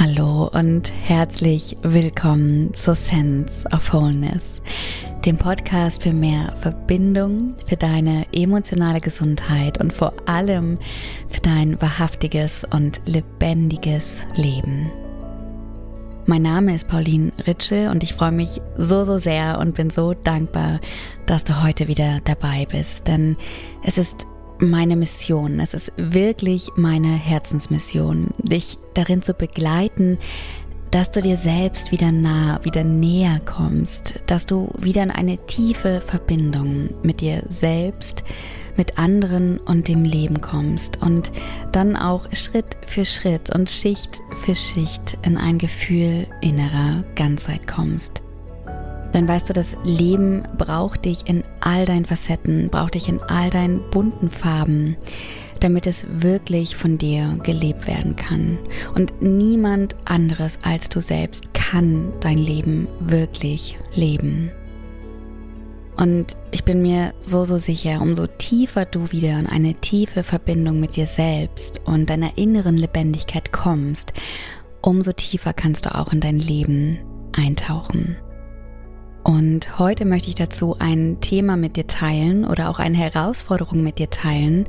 [0.00, 4.62] Hallo und herzlich willkommen zu Sense of Wholeness,
[5.26, 10.78] dem Podcast für mehr Verbindung, für deine emotionale Gesundheit und vor allem
[11.26, 14.88] für dein wahrhaftiges und lebendiges Leben.
[16.26, 20.14] Mein Name ist Pauline Ritschel und ich freue mich so, so sehr und bin so
[20.14, 20.78] dankbar,
[21.26, 23.36] dass du heute wieder dabei bist, denn
[23.82, 24.28] es ist
[24.60, 25.60] meine Mission.
[25.60, 30.18] Es ist wirklich meine Herzensmission, dich darin zu begleiten,
[30.90, 36.00] dass du dir selbst wieder nah, wieder näher kommst, dass du wieder in eine tiefe
[36.00, 38.24] Verbindung mit dir selbst,
[38.76, 41.32] mit anderen und dem Leben kommst und
[41.72, 48.22] dann auch Schritt für Schritt und Schicht für Schicht in ein Gefühl innerer Ganzheit kommst.
[49.12, 53.50] Dann weißt du, das Leben braucht dich in all deinen Facetten, braucht dich in all
[53.50, 54.96] deinen bunten Farben,
[55.60, 58.58] damit es wirklich von dir gelebt werden kann.
[58.94, 64.50] Und niemand anderes als du selbst kann dein Leben wirklich leben.
[65.96, 70.78] Und ich bin mir so, so sicher, umso tiefer du wieder in eine tiefe Verbindung
[70.78, 74.12] mit dir selbst und deiner inneren Lebendigkeit kommst,
[74.80, 76.98] umso tiefer kannst du auch in dein Leben
[77.36, 78.16] eintauchen.
[79.28, 83.98] Und heute möchte ich dazu ein Thema mit dir teilen oder auch eine Herausforderung mit
[83.98, 84.64] dir teilen,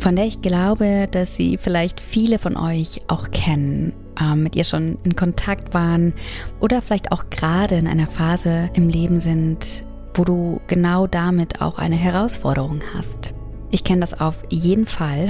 [0.00, 4.64] von der ich glaube, dass sie vielleicht viele von euch auch kennen, äh, mit ihr
[4.64, 6.12] schon in Kontakt waren
[6.58, 11.78] oder vielleicht auch gerade in einer Phase im Leben sind, wo du genau damit auch
[11.78, 13.32] eine Herausforderung hast.
[13.70, 15.28] Ich kenne das auf jeden Fall.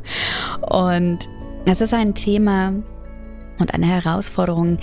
[0.70, 1.18] und
[1.66, 2.72] es ist ein Thema
[3.58, 4.78] und eine Herausforderung,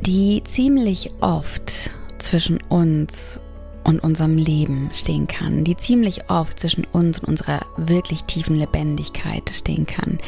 [0.00, 3.40] die ziemlich oft zwischen uns
[3.88, 9.50] und unserem Leben stehen kann, die ziemlich oft zwischen uns und unserer wirklich tiefen Lebendigkeit
[9.50, 10.18] stehen kann,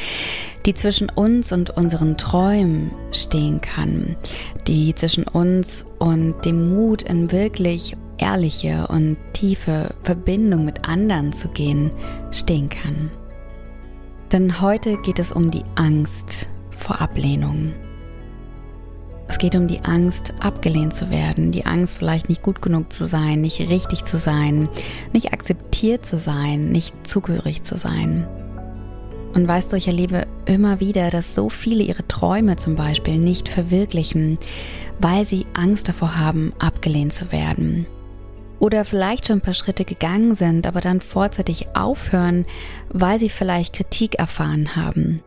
[0.65, 4.15] die zwischen uns und unseren Träumen stehen kann,
[4.67, 11.47] die zwischen uns und dem Mut in wirklich ehrliche und tiefe Verbindung mit anderen zu
[11.49, 11.91] gehen
[12.31, 13.11] stehen kann.
[14.31, 17.73] Denn heute geht es um die Angst vor Ablehnung.
[19.31, 23.05] Es geht um die Angst, abgelehnt zu werden, die Angst, vielleicht nicht gut genug zu
[23.05, 24.67] sein, nicht richtig zu sein,
[25.13, 28.27] nicht akzeptiert zu sein, nicht zugehörig zu sein.
[29.33, 33.47] Und weißt du, ich erlebe immer wieder, dass so viele ihre Träume zum Beispiel nicht
[33.47, 34.37] verwirklichen,
[34.99, 37.87] weil sie Angst davor haben, abgelehnt zu werden.
[38.59, 42.45] Oder vielleicht schon ein paar Schritte gegangen sind, aber dann vorzeitig aufhören,
[42.89, 45.23] weil sie vielleicht Kritik erfahren haben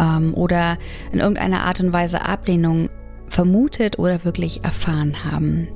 [0.00, 0.78] ähm, oder
[1.12, 2.90] in irgendeiner Art und Weise Ablehnung
[3.28, 5.68] vermutet oder wirklich erfahren haben.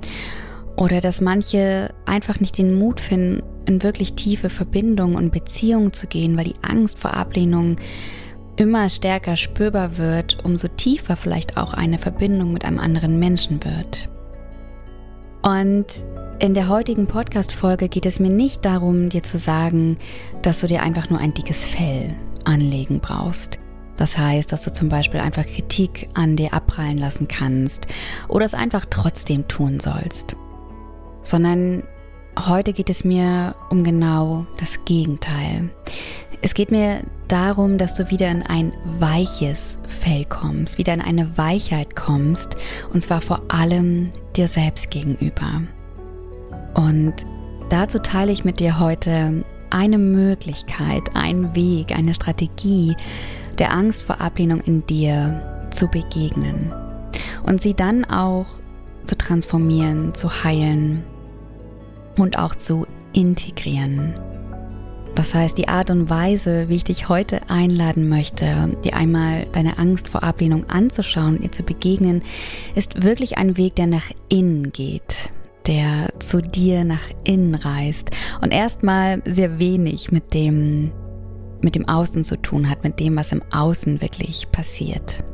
[0.77, 6.07] Oder dass manche einfach nicht den Mut finden, in wirklich tiefe Verbindungen und Beziehungen zu
[6.07, 7.77] gehen, weil die Angst vor Ablehnung
[8.57, 14.09] immer stärker spürbar wird, umso tiefer vielleicht auch eine Verbindung mit einem anderen Menschen wird.
[15.43, 15.87] Und
[16.39, 19.97] in der heutigen Podcast-Folge geht es mir nicht darum, dir zu sagen,
[20.43, 23.59] dass du dir einfach nur ein dickes Fell anlegen brauchst.
[23.97, 27.87] Das heißt, dass du zum Beispiel einfach Kritik an dir abprallen lassen kannst
[28.29, 30.37] oder es einfach trotzdem tun sollst.
[31.23, 31.83] Sondern
[32.47, 35.71] heute geht es mir um genau das Gegenteil.
[36.43, 41.37] Es geht mir darum, dass du wieder in ein weiches Fell kommst, wieder in eine
[41.39, 42.57] Weichheit kommst
[42.93, 45.63] und zwar vor allem dir selbst gegenüber.
[46.75, 47.15] Und
[47.71, 52.97] dazu teile ich mit dir heute eine Möglichkeit, einen Weg, eine Strategie,
[53.59, 56.73] der Angst vor Ablehnung in dir zu begegnen
[57.45, 58.47] und sie dann auch
[59.05, 61.05] zu transformieren, zu heilen
[62.19, 64.15] und auch zu integrieren.
[65.15, 69.79] Das heißt, die Art und Weise, wie ich dich heute einladen möchte, dir einmal deine
[69.79, 72.23] Angst vor Ablehnung anzuschauen, ihr zu begegnen,
[72.75, 75.33] ist wirklich ein Weg, der nach innen geht,
[75.67, 78.11] der zu dir nach innen reist
[78.43, 80.93] und erstmal sehr wenig mit dem
[81.67, 85.25] mit dem Außen zu tun hat, mit dem, was im Außen wirklich passiert.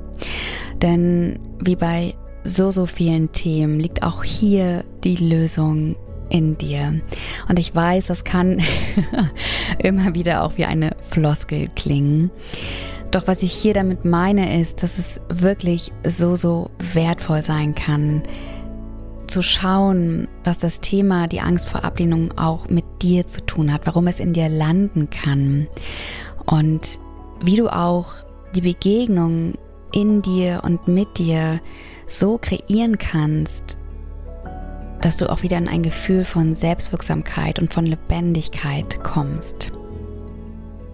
[0.81, 5.95] Denn wie bei so, so vielen Themen liegt auch hier die Lösung
[6.31, 7.01] in dir.
[7.49, 8.63] Und ich weiß, das kann
[9.79, 12.31] immer wieder auch wie eine Floskel klingen.
[13.11, 18.23] Doch was ich hier damit meine, ist, dass es wirklich so, so wertvoll sein kann,
[19.33, 23.87] zu schauen, was das Thema, die Angst vor Ablehnung auch mit dir zu tun hat,
[23.87, 25.69] warum es in dir landen kann
[26.45, 26.99] und
[27.43, 28.13] wie du auch
[28.55, 29.55] die Begegnung
[29.91, 31.61] in dir und mit dir
[32.07, 33.79] so kreieren kannst,
[35.01, 39.73] dass du auch wieder in ein Gefühl von Selbstwirksamkeit und von Lebendigkeit kommst.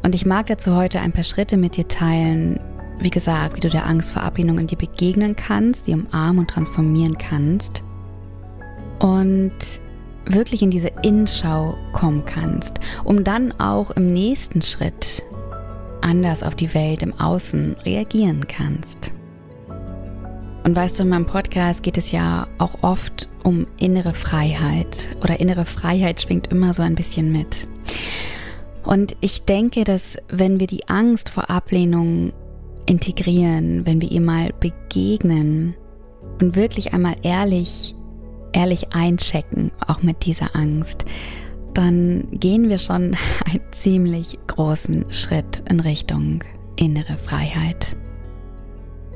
[0.04, 2.60] Und ich mag dazu heute ein paar Schritte mit dir teilen,
[3.00, 6.50] wie gesagt, wie du der Angst vor Ablehnung in dir begegnen kannst, sie umarmen und
[6.50, 7.82] transformieren kannst
[9.00, 9.52] und
[10.26, 15.22] wirklich in diese Innenschau kommen kannst, um dann auch im nächsten Schritt
[16.00, 19.12] anders auf die Welt im Außen reagieren kannst.
[20.64, 25.40] Und weißt du, in meinem Podcast geht es ja auch oft um innere Freiheit oder
[25.40, 27.66] innere Freiheit schwingt immer so ein bisschen mit.
[28.84, 32.32] Und ich denke, dass wenn wir die Angst vor Ablehnung
[32.86, 35.74] integrieren, wenn wir ihr mal begegnen
[36.40, 37.94] und wirklich einmal ehrlich,
[38.58, 41.04] ehrlich einchecken, auch mit dieser Angst,
[41.74, 43.16] dann gehen wir schon
[43.46, 46.42] einen ziemlich großen Schritt in Richtung
[46.76, 47.96] innere Freiheit.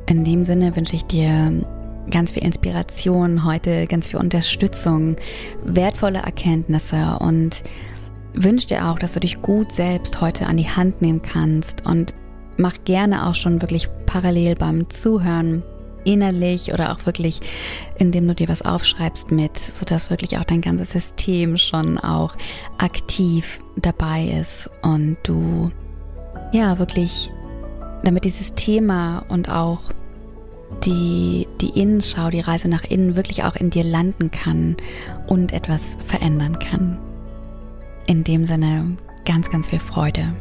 [0.06, 1.66] In dem Sinne wünsche ich dir
[2.10, 5.16] ganz viel Inspiration heute, ganz viel Unterstützung,
[5.64, 7.64] wertvolle Erkenntnisse und
[8.34, 12.14] wünsche dir auch, dass du dich gut selbst heute an die Hand nehmen kannst und
[12.58, 15.62] mach gerne auch schon wirklich parallel beim Zuhören
[16.04, 17.40] innerlich oder auch wirklich,
[17.96, 22.36] indem du dir was aufschreibst mit, sodass wirklich auch dein ganzes System schon auch
[22.78, 25.70] aktiv dabei ist und du
[26.52, 27.30] ja wirklich,
[28.02, 29.80] damit dieses Thema und auch
[30.84, 34.76] die, die Innenschau, die Reise nach innen wirklich auch in dir landen kann
[35.26, 36.98] und etwas verändern kann.
[38.06, 40.32] In dem Sinne ganz, ganz viel Freude.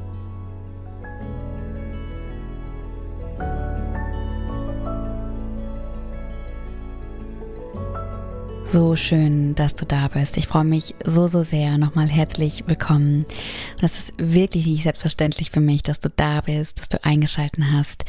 [8.63, 10.37] So schön, dass du da bist.
[10.37, 11.77] Ich freue mich so, so sehr.
[11.77, 13.25] Nochmal herzlich willkommen.
[13.25, 17.73] Und es ist wirklich nicht selbstverständlich für mich, dass du da bist, dass du eingeschalten
[17.73, 18.05] hast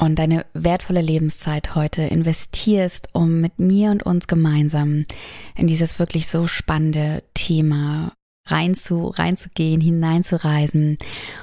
[0.00, 5.06] und deine wertvolle Lebenszeit heute investierst, um mit mir und uns gemeinsam
[5.54, 8.12] in dieses wirklich so spannende Thema
[8.48, 10.98] reinzu, reinzugehen, hineinzureisen.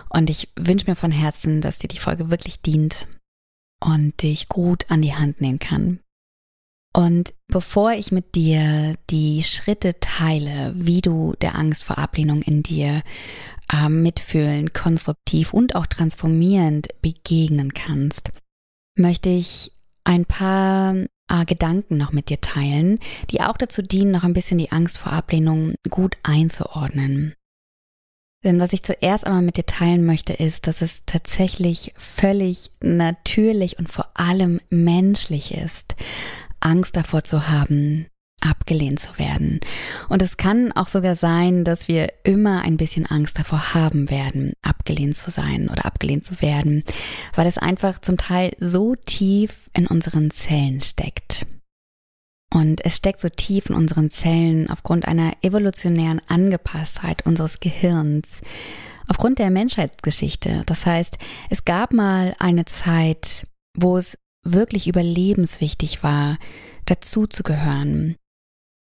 [0.10, 3.08] Und ich wünsche mir von Herzen, dass dir die Folge wirklich dient
[3.84, 6.01] und dich gut an die Hand nehmen kann.
[6.94, 12.64] Und bevor ich mit dir die Schritte teile, wie du der Angst vor Ablehnung in
[12.64, 13.02] dir
[13.72, 18.32] äh, mitfühlen, konstruktiv und auch transformierend begegnen kannst,
[18.98, 19.72] möchte ich
[20.04, 20.96] ein paar
[21.30, 23.00] äh, Gedanken noch mit dir teilen,
[23.30, 27.36] die auch dazu dienen, noch ein bisschen die Angst vor Ablehnung gut einzuordnen.
[28.44, 33.78] Denn was ich zuerst einmal mit dir teilen möchte, ist, dass es tatsächlich völlig natürlich
[33.78, 35.96] und vor allem menschlich ist,
[36.62, 38.08] Angst davor zu haben,
[38.42, 39.60] abgelehnt zu werden.
[40.10, 44.54] Und es kann auch sogar sein, dass wir immer ein bisschen Angst davor haben werden,
[44.62, 46.84] abgelehnt zu sein oder abgelehnt zu werden,
[47.36, 51.46] weil es einfach zum Teil so tief in unseren Zellen steckt.
[52.54, 58.42] Und es steckt so tief in unseren Zellen aufgrund einer evolutionären Angepasstheit unseres Gehirns,
[59.08, 60.64] aufgrund der Menschheitsgeschichte.
[60.66, 61.18] Das heißt,
[61.50, 63.48] es gab mal eine Zeit,
[63.78, 66.38] wo es wirklich überlebenswichtig war,
[66.86, 68.16] dazuzugehören,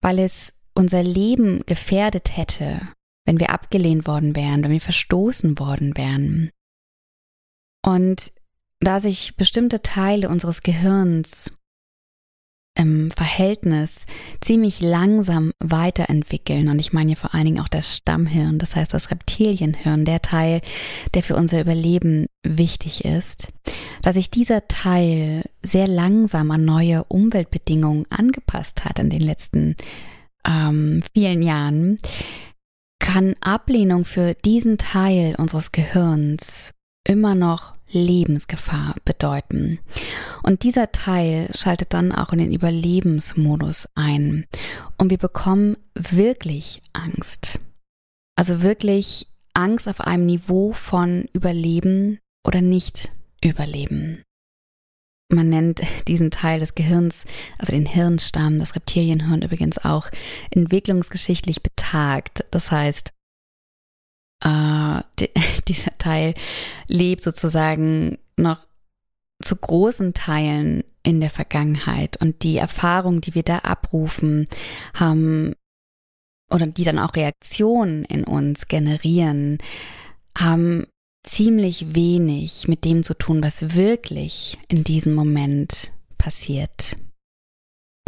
[0.02, 2.80] weil es unser Leben gefährdet hätte,
[3.26, 6.50] wenn wir abgelehnt worden wären, wenn wir verstoßen worden wären.
[7.84, 8.32] Und
[8.80, 11.52] da sich bestimmte Teile unseres Gehirns
[12.74, 14.06] im Verhältnis
[14.40, 16.68] ziemlich langsam weiterentwickeln.
[16.68, 20.22] Und ich meine hier vor allen Dingen auch das Stammhirn, das heißt das Reptilienhirn, der
[20.22, 20.62] Teil,
[21.14, 23.48] der für unser Überleben wichtig ist,
[24.02, 29.76] dass sich dieser Teil sehr langsam an neue Umweltbedingungen angepasst hat in den letzten
[30.46, 31.98] ähm, vielen Jahren,
[32.98, 36.72] kann Ablehnung für diesen Teil unseres Gehirns
[37.04, 39.80] immer noch Lebensgefahr bedeuten.
[40.42, 44.46] Und dieser Teil schaltet dann auch in den Überlebensmodus ein.
[44.96, 47.58] Und wir bekommen wirklich Angst.
[48.36, 54.22] Also wirklich Angst auf einem Niveau von Überleben oder nicht Überleben.
[55.32, 57.24] Man nennt diesen Teil des Gehirns,
[57.56, 60.10] also den Hirnstamm, das Reptilienhirn übrigens auch
[60.50, 62.44] entwicklungsgeschichtlich betagt.
[62.50, 63.12] Das heißt,
[64.44, 65.30] äh, die,
[65.68, 66.34] dieser Teil
[66.88, 68.66] lebt sozusagen noch
[69.42, 74.48] zu großen Teilen in der Vergangenheit und die Erfahrungen, die wir da abrufen,
[74.92, 75.54] haben
[76.52, 79.58] oder die dann auch Reaktionen in uns generieren,
[80.36, 80.86] haben
[81.22, 86.96] ziemlich wenig mit dem zu tun, was wirklich in diesem Moment passiert.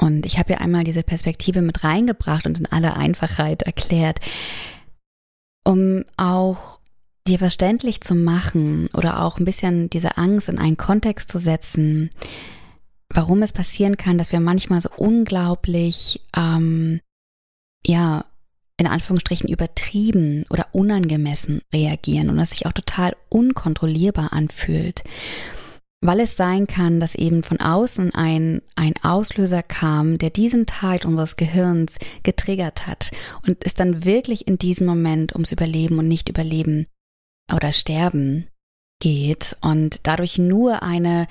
[0.00, 4.20] Und ich habe ja einmal diese Perspektive mit reingebracht und in aller Einfachheit erklärt,
[5.64, 6.80] um auch
[7.26, 12.10] dir verständlich zu machen oder auch ein bisschen diese Angst in einen Kontext zu setzen,
[13.10, 17.00] warum es passieren kann, dass wir manchmal so unglaublich, ähm,
[17.86, 18.24] ja,
[18.78, 25.02] in Anführungsstrichen übertrieben oder unangemessen reagieren und das sich auch total unkontrollierbar anfühlt.
[26.04, 30.98] weil es sein kann, dass eben von außen ein, ein Auslöser kam, der diesen Teil
[31.06, 33.12] unseres Gehirns getriggert hat
[33.46, 36.86] und es dann wirklich in diesem Moment ums Überleben und nicht Überleben
[37.54, 38.48] oder Sterben
[39.00, 41.28] geht und dadurch nur eine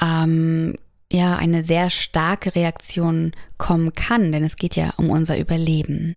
[0.00, 0.76] ähm,
[1.12, 6.14] ja eine sehr starke Reaktion kommen kann, denn es geht ja um unser Überleben.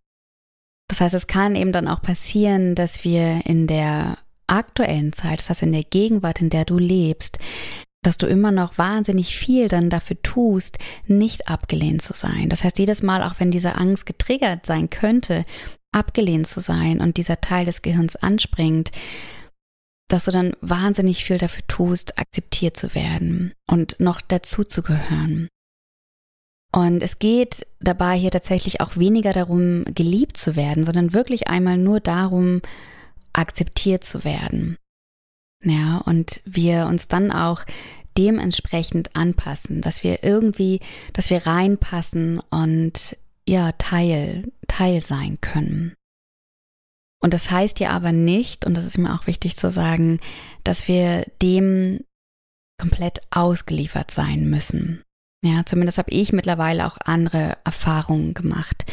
[0.89, 4.17] Das heißt, es kann eben dann auch passieren, dass wir in der
[4.47, 7.37] aktuellen Zeit, das heißt in der Gegenwart, in der du lebst,
[8.01, 12.49] dass du immer noch wahnsinnig viel dann dafür tust, nicht abgelehnt zu sein.
[12.49, 15.45] Das heißt, jedes Mal, auch wenn diese Angst getriggert sein könnte,
[15.91, 18.91] abgelehnt zu sein und dieser Teil des Gehirns anspringt,
[20.07, 25.49] dass du dann wahnsinnig viel dafür tust, akzeptiert zu werden und noch dazu zu gehören.
[26.71, 31.77] Und es geht dabei hier tatsächlich auch weniger darum, geliebt zu werden, sondern wirklich einmal
[31.77, 32.61] nur darum,
[33.33, 34.77] akzeptiert zu werden.
[35.63, 37.65] Ja, und wir uns dann auch
[38.17, 40.79] dementsprechend anpassen, dass wir irgendwie,
[41.13, 45.95] dass wir reinpassen und ja, Teil, Teil sein können.
[47.21, 50.19] Und das heißt ja aber nicht, und das ist mir auch wichtig zu sagen,
[50.63, 52.01] dass wir dem
[52.79, 55.03] komplett ausgeliefert sein müssen.
[55.41, 58.83] Ja, zumindest habe ich mittlerweile auch andere Erfahrungen gemacht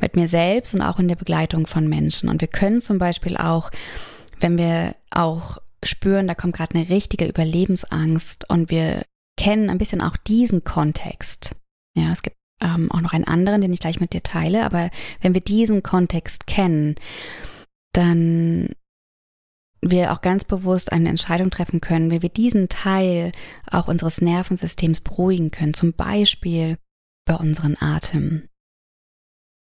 [0.00, 2.28] mit mir selbst und auch in der Begleitung von Menschen.
[2.28, 3.70] Und wir können zum Beispiel auch,
[4.38, 9.02] wenn wir auch spüren, da kommt gerade eine richtige Überlebensangst und wir
[9.36, 11.56] kennen ein bisschen auch diesen Kontext.
[11.96, 14.90] Ja, es gibt ähm, auch noch einen anderen, den ich gleich mit dir teile, aber
[15.20, 16.94] wenn wir diesen Kontext kennen,
[17.92, 18.70] dann
[19.82, 23.32] wir auch ganz bewusst eine Entscheidung treffen können, wie wir diesen Teil
[23.70, 26.78] auch unseres Nervensystems beruhigen können, zum Beispiel
[27.24, 28.48] bei unseren Atem.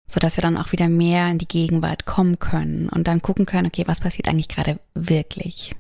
[0.07, 3.67] Sodass wir dann auch wieder mehr in die Gegenwart kommen können und dann gucken können,
[3.67, 5.75] okay, was passiert eigentlich gerade wirklich?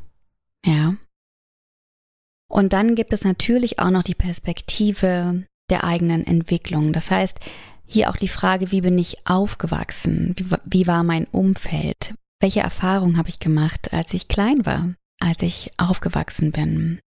[0.65, 0.97] Ja.
[2.49, 6.93] Und dann gibt es natürlich auch noch die Perspektive der eigenen Entwicklung.
[6.93, 7.39] Das heißt,
[7.87, 10.35] hier auch die Frage, wie bin ich aufgewachsen?
[10.39, 12.15] Wie, wie war mein Umfeld?
[12.45, 17.01] Welche Erfahrungen habe ich gemacht, als ich klein war, als ich aufgewachsen bin?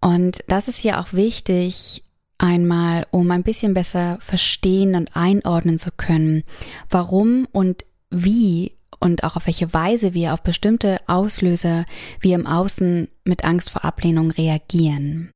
[0.00, 2.02] Und das ist ja auch wichtig,
[2.38, 6.44] einmal, um ein bisschen besser verstehen und einordnen zu können,
[6.88, 11.84] warum und wie und auch auf welche Weise wir auf bestimmte Auslöser
[12.20, 15.30] wie im Außen mit Angst vor Ablehnung reagieren.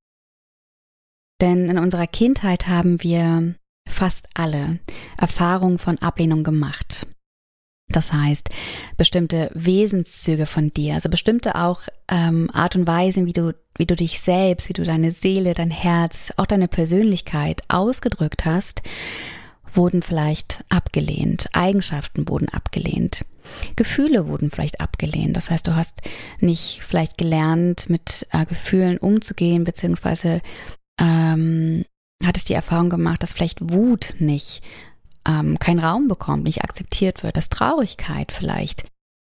[1.42, 4.78] Denn in unserer Kindheit haben wir fast alle
[5.18, 7.06] Erfahrungen von Ablehnung gemacht.
[7.88, 8.50] Das heißt,
[8.97, 13.95] bestimmte Wesenszüge von dir, also bestimmte auch ähm, Art und Weisen, wie du, wie du
[13.95, 18.83] dich selbst, wie du deine Seele, dein Herz, auch deine Persönlichkeit ausgedrückt hast,
[19.73, 21.49] wurden vielleicht abgelehnt.
[21.52, 23.25] Eigenschaften wurden abgelehnt.
[23.76, 25.37] Gefühle wurden vielleicht abgelehnt.
[25.37, 26.00] Das heißt, du hast
[26.40, 30.40] nicht vielleicht gelernt, mit äh, Gefühlen umzugehen, beziehungsweise
[31.00, 31.85] ähm,
[32.25, 34.62] hattest die Erfahrung gemacht, dass vielleicht Wut nicht
[35.26, 38.87] ähm, keinen Raum bekommt, nicht akzeptiert wird, dass Traurigkeit vielleicht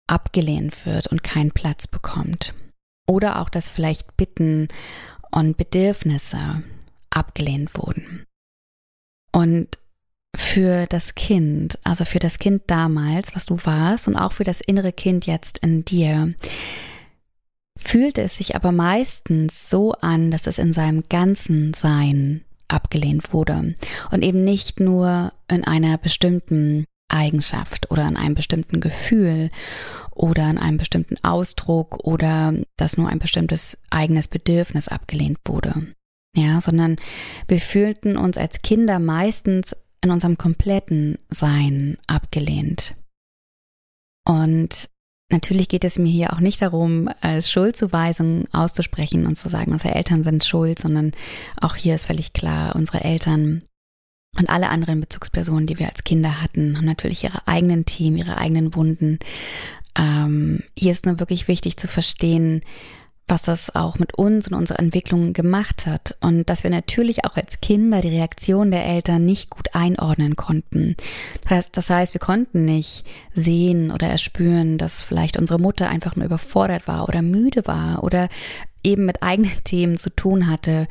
[0.07, 2.53] abgelehnt wird und keinen Platz bekommt.
[3.07, 4.67] Oder auch, dass vielleicht Bitten
[5.31, 6.63] und Bedürfnisse
[7.09, 8.25] abgelehnt wurden.
[9.31, 9.77] Und
[10.35, 14.61] für das Kind, also für das Kind damals, was du warst und auch für das
[14.61, 16.33] innere Kind jetzt in dir,
[17.77, 23.75] fühlte es sich aber meistens so an, dass es in seinem ganzen Sein abgelehnt wurde
[24.11, 29.49] und eben nicht nur in einer bestimmten Eigenschaft oder in einem bestimmten Gefühl
[30.11, 35.87] oder in einem bestimmten Ausdruck oder dass nur ein bestimmtes eigenes Bedürfnis abgelehnt wurde.
[36.35, 36.97] Ja, sondern
[37.47, 42.95] wir fühlten uns als Kinder meistens in unserem kompletten Sein abgelehnt.
[44.25, 44.89] Und
[45.31, 49.93] Natürlich geht es mir hier auch nicht darum, äh, Schuldzuweisungen auszusprechen und zu sagen, unsere
[49.93, 51.11] Eltern sind schuld, sondern
[51.61, 53.61] auch hier ist völlig klar, unsere Eltern
[54.37, 58.37] und alle anderen Bezugspersonen, die wir als Kinder hatten, haben natürlich ihre eigenen Themen, ihre
[58.37, 59.19] eigenen Wunden.
[59.95, 62.61] Ähm, hier ist nur wirklich wichtig zu verstehen,
[63.29, 67.35] was das auch mit uns und unserer Entwicklung gemacht hat und dass wir natürlich auch
[67.35, 70.95] als Kinder die Reaktion der Eltern nicht gut einordnen konnten.
[71.43, 73.05] Das heißt, das heißt, wir konnten nicht
[73.35, 78.29] sehen oder erspüren, dass vielleicht unsere Mutter einfach nur überfordert war oder müde war oder
[78.83, 80.87] eben mit eigenen Themen zu tun hatte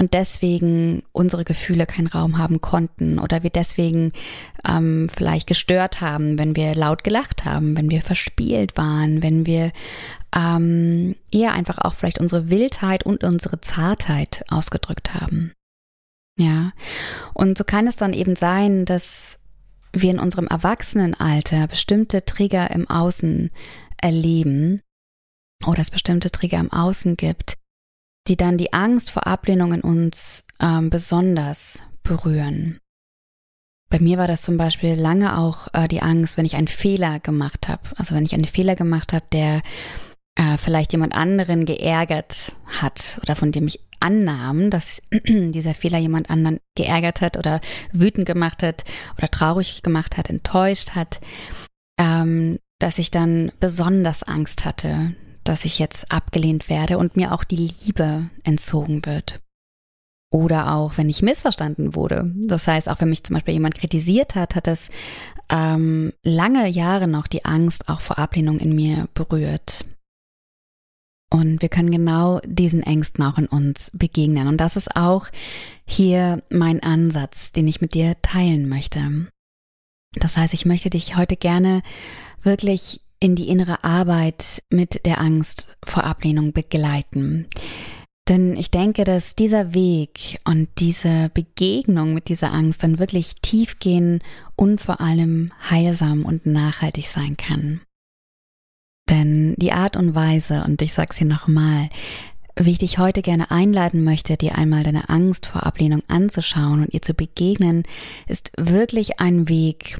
[0.00, 4.12] und deswegen unsere Gefühle keinen Raum haben konnten oder wir deswegen
[4.68, 9.70] ähm, vielleicht gestört haben, wenn wir laut gelacht haben, wenn wir verspielt waren, wenn wir
[10.34, 15.52] ähm, eher einfach auch vielleicht unsere Wildheit und unsere Zartheit ausgedrückt haben.
[16.38, 16.72] Ja,
[17.32, 19.38] und so kann es dann eben sein, dass
[19.92, 23.50] wir in unserem Erwachsenenalter bestimmte Trigger im Außen
[24.02, 24.82] erleben
[25.64, 27.54] oder es bestimmte Trigger im Außen gibt,
[28.26, 32.80] die dann die Angst vor Ablehnung in uns ähm, besonders berühren.
[33.88, 37.20] Bei mir war das zum Beispiel lange auch äh, die Angst, wenn ich einen Fehler
[37.20, 37.82] gemacht habe.
[37.96, 39.62] Also wenn ich einen Fehler gemacht habe, der
[40.36, 46.30] äh, vielleicht jemand anderen geärgert hat oder von dem ich annahm, dass dieser Fehler jemand
[46.30, 47.60] anderen geärgert hat oder
[47.92, 48.84] wütend gemacht hat
[49.16, 51.20] oder traurig gemacht hat, enttäuscht hat,
[51.98, 55.14] ähm, dass ich dann besonders Angst hatte,
[55.44, 59.38] dass ich jetzt abgelehnt werde und mir auch die Liebe entzogen wird.
[60.30, 62.28] Oder auch, wenn ich missverstanden wurde.
[62.48, 64.90] Das heißt, auch wenn mich zum Beispiel jemand kritisiert hat, hat es
[65.48, 69.84] ähm, lange Jahre noch die Angst auch vor Ablehnung in mir berührt.
[71.32, 74.46] Und wir können genau diesen Ängsten auch in uns begegnen.
[74.46, 75.28] Und das ist auch
[75.84, 79.28] hier mein Ansatz, den ich mit dir teilen möchte.
[80.14, 81.82] Das heißt, ich möchte dich heute gerne
[82.42, 87.46] wirklich in die innere Arbeit mit der Angst vor Ablehnung begleiten.
[88.28, 93.78] Denn ich denke, dass dieser Weg und diese Begegnung mit dieser Angst dann wirklich tief
[93.78, 94.22] gehen
[94.56, 97.80] und vor allem heilsam und nachhaltig sein kann.
[99.08, 101.90] Denn die Art und Weise, und ich sag's hier nochmal,
[102.56, 106.94] wie ich dich heute gerne einladen möchte, dir einmal deine Angst vor Ablehnung anzuschauen und
[106.94, 107.82] ihr zu begegnen,
[108.28, 109.98] ist wirklich ein Weg,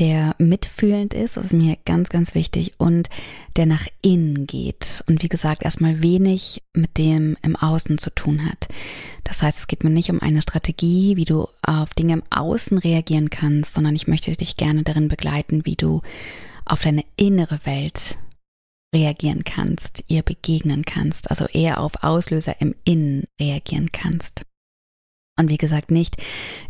[0.00, 3.08] der mitfühlend ist, das ist mir ganz, ganz wichtig, und
[3.56, 8.46] der nach innen geht und wie gesagt erstmal wenig mit dem im Außen zu tun
[8.46, 8.68] hat.
[9.24, 12.78] Das heißt, es geht mir nicht um eine Strategie, wie du auf Dinge im Außen
[12.78, 16.00] reagieren kannst, sondern ich möchte dich gerne darin begleiten, wie du
[16.70, 18.18] auf deine innere Welt
[18.94, 24.42] reagieren kannst, ihr begegnen kannst, also eher auf Auslöser im Innen reagieren kannst.
[25.38, 26.16] Und wie gesagt, nicht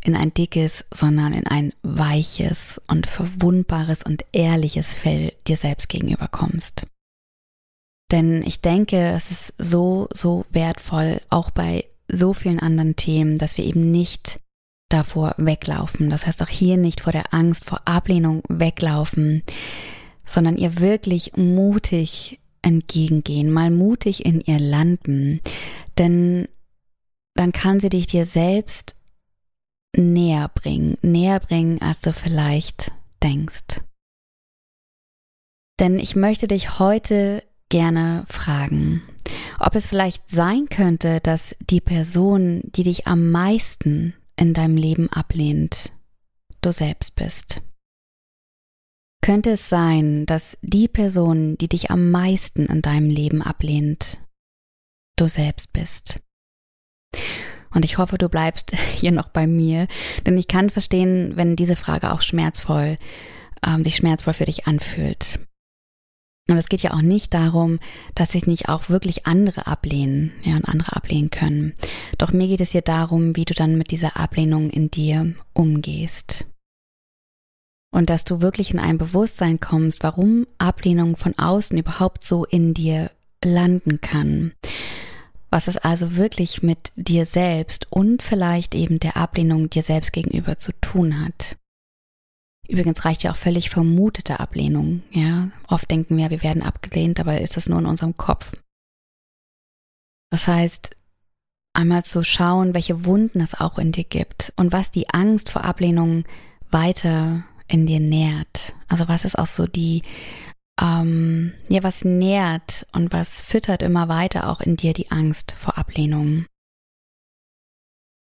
[0.05, 6.29] in ein dickes, sondern in ein weiches und verwundbares und ehrliches Fell dir selbst gegenüber
[6.29, 6.87] kommst.
[8.13, 13.57] Denn ich denke, es ist so, so wertvoll, auch bei so vielen anderen Themen, dass
[13.57, 14.41] wir eben nicht
[14.91, 16.11] davor weglaufen.
[16.11, 19.43] Das heißt auch hier nicht vor der Angst, vor Ablehnung weglaufen,
[20.27, 25.41] sondern ihr wirklich mutig entgegengehen, mal mutig in ihr landen.
[25.97, 26.47] Denn
[27.35, 28.97] dann kann sie dich dir selbst
[29.97, 33.81] näher bringen, näher bringen, als du vielleicht denkst.
[35.79, 39.03] Denn ich möchte dich heute gerne fragen,
[39.59, 45.09] ob es vielleicht sein könnte, dass die Person, die dich am meisten in deinem Leben
[45.11, 45.93] ablehnt,
[46.63, 47.61] du selbst bist.
[49.23, 54.19] Könnte es sein, dass die Person, die dich am meisten in deinem Leben ablehnt,
[55.17, 56.21] du selbst bist?
[57.73, 59.87] Und ich hoffe, du bleibst hier noch bei mir,
[60.27, 62.97] denn ich kann verstehen, wenn diese Frage auch schmerzvoll,
[63.65, 65.39] ähm, sich schmerzvoll für dich anfühlt.
[66.51, 67.79] Und es geht ja auch nicht darum,
[68.15, 71.75] dass sich nicht auch wirklich andere ablehnen, ja, und andere ablehnen können.
[72.19, 76.47] Doch mir geht es hier darum, wie du dann mit dieser Ablehnung in dir umgehst.
[77.93, 82.75] Und dass du wirklich in ein Bewusstsein kommst, warum Ablehnung von außen überhaupt so in
[82.75, 83.11] dir
[83.43, 84.53] landen kann
[85.51, 90.59] was es also wirklich mit dir selbst und vielleicht eben der Ablehnung dir selbst gegenüber
[90.59, 91.57] zu tun hat.
[92.71, 95.51] Übrigens reicht ja auch völlig vermutete Ablehnung, ja.
[95.67, 98.53] Oft denken wir, wir werden abgelehnt, aber ist das nur in unserem Kopf.
[100.31, 100.97] Das heißt,
[101.73, 105.65] einmal zu schauen, welche Wunden es auch in dir gibt und was die Angst vor
[105.65, 106.25] Ablehnung
[106.71, 108.75] weiter in dir nährt.
[108.89, 110.03] Also was ist auch so die
[110.81, 115.77] ähm, ja, was nährt und was füttert immer weiter auch in dir die Angst vor
[115.77, 116.47] Ablehnung.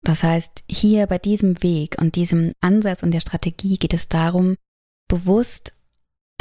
[0.04, 4.56] Das heißt, hier bei diesem Weg und diesem Ansatz und der Strategie geht es darum,
[5.08, 5.74] bewusst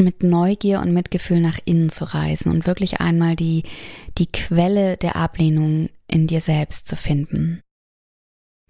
[0.01, 3.65] mit Neugier und Mitgefühl nach innen zu reisen und wirklich einmal die,
[4.17, 7.63] die Quelle der Ablehnung in dir selbst zu finden.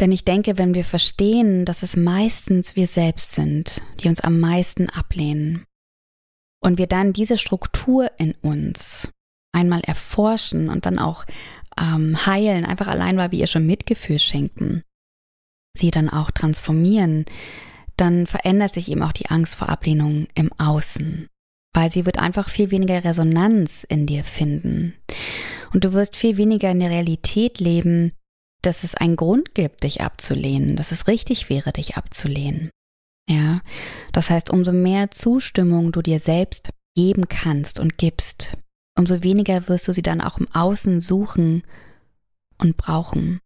[0.00, 4.40] Denn ich denke, wenn wir verstehen, dass es meistens wir selbst sind, die uns am
[4.40, 5.66] meisten ablehnen,
[6.60, 9.12] und wir dann diese Struktur in uns
[9.52, 11.24] einmal erforschen und dann auch
[11.80, 14.82] ähm, heilen, einfach allein, weil wir ihr schon Mitgefühl schenken,
[15.76, 17.24] sie dann auch transformieren,
[17.96, 21.28] dann verändert sich eben auch die Angst vor Ablehnung im Außen,
[21.74, 24.94] weil sie wird einfach viel weniger Resonanz in dir finden.
[25.72, 28.12] Und du wirst viel weniger in der Realität leben,
[28.62, 32.70] dass es einen Grund gibt, dich abzulehnen, dass es richtig wäre, dich abzulehnen.
[33.28, 33.60] Ja,
[34.12, 38.56] das heißt, umso mehr Zustimmung du dir selbst geben kannst und gibst,
[38.98, 41.62] umso weniger wirst du sie dann auch im Außen suchen
[42.58, 43.40] und brauchen.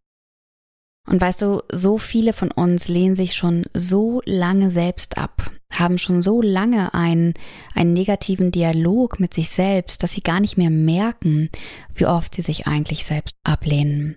[1.07, 5.51] Und weißt du, so viele von uns lehnen sich schon so lange selbst ab.
[5.73, 7.33] haben schon so lange einen,
[7.73, 11.49] einen negativen Dialog mit sich selbst, dass sie gar nicht mehr merken,
[11.95, 14.15] wie oft sie sich eigentlich selbst ablehnen.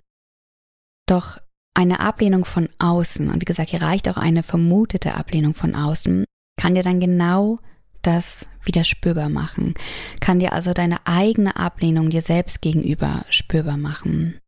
[1.07, 1.39] Doch
[1.73, 6.25] eine Ablehnung von außen, und wie gesagt, hier reicht auch eine vermutete Ablehnung von außen,
[6.57, 7.57] kann dir dann genau
[8.03, 9.73] das wieder spürbar machen,
[10.19, 14.39] kann dir also deine eigene Ablehnung dir selbst gegenüber spürbar machen.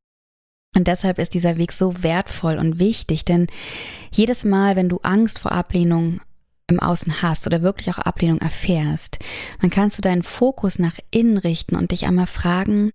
[0.75, 3.47] Und deshalb ist dieser Weg so wertvoll und wichtig, denn
[4.11, 6.21] jedes Mal, wenn du Angst vor Ablehnung
[6.67, 9.17] im Außen hast oder wirklich auch Ablehnung erfährst,
[9.59, 12.91] dann kannst du deinen Fokus nach innen richten und dich einmal fragen,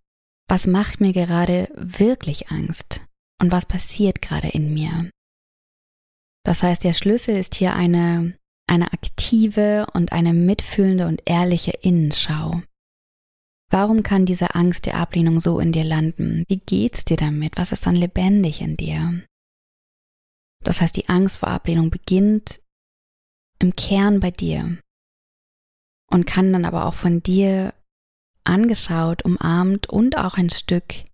[0.48, 3.00] was macht mir gerade wirklich Angst
[3.40, 5.10] und was passiert gerade in mir?
[6.44, 12.62] Das heißt, der Schlüssel ist hier eine, eine aktive und eine mitfühlende und ehrliche Innenschau.
[13.70, 16.44] Warum kann diese Angst der Ablehnung so in dir landen?
[16.48, 17.56] Wie geht's dir damit?
[17.56, 19.24] Was ist dann lebendig in dir?
[20.62, 22.60] Das heißt, die Angst vor Ablehnung beginnt
[23.58, 24.78] im Kern bei dir
[26.10, 27.74] und kann dann aber auch von dir
[28.44, 31.04] angeschaut, umarmt und auch ein Stück,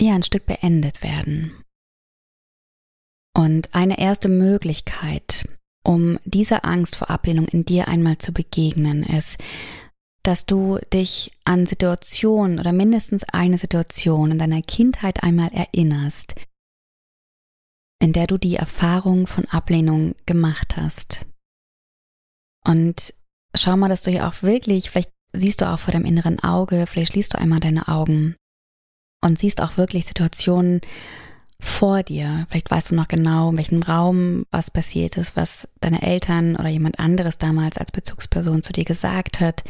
[0.00, 1.62] ja, ein Stück beendet werden.
[3.36, 5.48] Und eine erste Möglichkeit,
[5.84, 9.38] um dieser Angst vor Ablehnung in dir einmal zu begegnen, ist,
[10.22, 16.34] dass du dich an Situationen oder mindestens eine Situation in deiner Kindheit einmal erinnerst,
[18.00, 21.26] in der du die Erfahrung von Ablehnung gemacht hast.
[22.66, 23.12] Und
[23.54, 26.86] schau mal, dass du hier auch wirklich, vielleicht siehst du auch vor deinem inneren Auge,
[26.86, 28.34] vielleicht schließt du einmal deine Augen
[29.22, 30.80] und siehst auch wirklich Situationen
[31.64, 32.46] vor dir.
[32.48, 36.68] Vielleicht weißt du noch genau, in welchem Raum was passiert ist, was deine Eltern oder
[36.68, 39.64] jemand anderes damals als Bezugsperson zu dir gesagt hat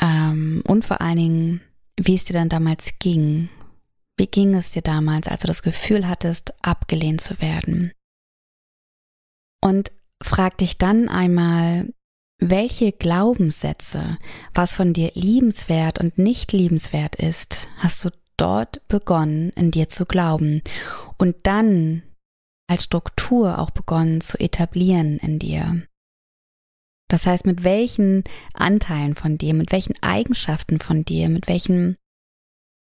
[0.00, 1.60] ähm, und vor allen Dingen,
[1.98, 3.48] wie es dir dann damals ging.
[4.16, 7.92] Wie ging es dir damals, als du das Gefühl hattest, abgelehnt zu werden?
[9.62, 9.92] Und
[10.22, 11.92] frag dich dann einmal,
[12.38, 14.18] welche Glaubenssätze,
[14.54, 20.06] was von dir liebenswert und nicht liebenswert ist, hast du dort begonnen, in dir zu
[20.06, 20.62] glauben
[21.18, 22.02] und dann
[22.68, 25.82] als Struktur auch begonnen zu etablieren in dir.
[27.08, 28.22] Das heißt, mit welchen
[28.54, 31.96] Anteilen von dir, mit welchen Eigenschaften von dir, mit welchen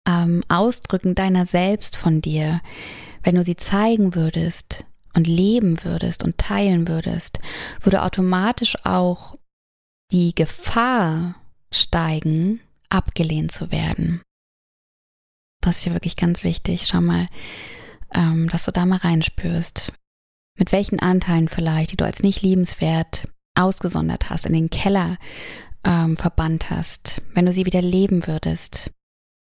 [0.07, 2.61] ähm, Ausdrücken deiner selbst von dir,
[3.23, 4.85] wenn du sie zeigen würdest
[5.15, 7.41] und leben würdest und teilen würdest,
[7.81, 9.35] würde automatisch auch
[10.13, 11.37] die Gefahr
[11.73, 12.61] steigen,
[12.91, 14.21] abgelehnt zu werden.
[15.61, 16.87] Das ist ja wirklich ganz wichtig.
[16.87, 17.27] Schau mal,
[18.15, 19.93] ähm, dass du da mal reinspürst.
[20.59, 25.17] Mit welchen Anteilen vielleicht, die du als nicht liebenswert ausgesondert hast, in den Keller
[25.85, 28.91] ähm, verbannt hast, wenn du sie wieder leben würdest,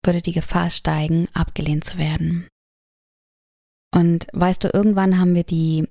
[0.04, 2.48] würde die Gefahr steigen, abgelehnt zu werden.
[3.94, 5.86] Und weißt du, irgendwann haben wir die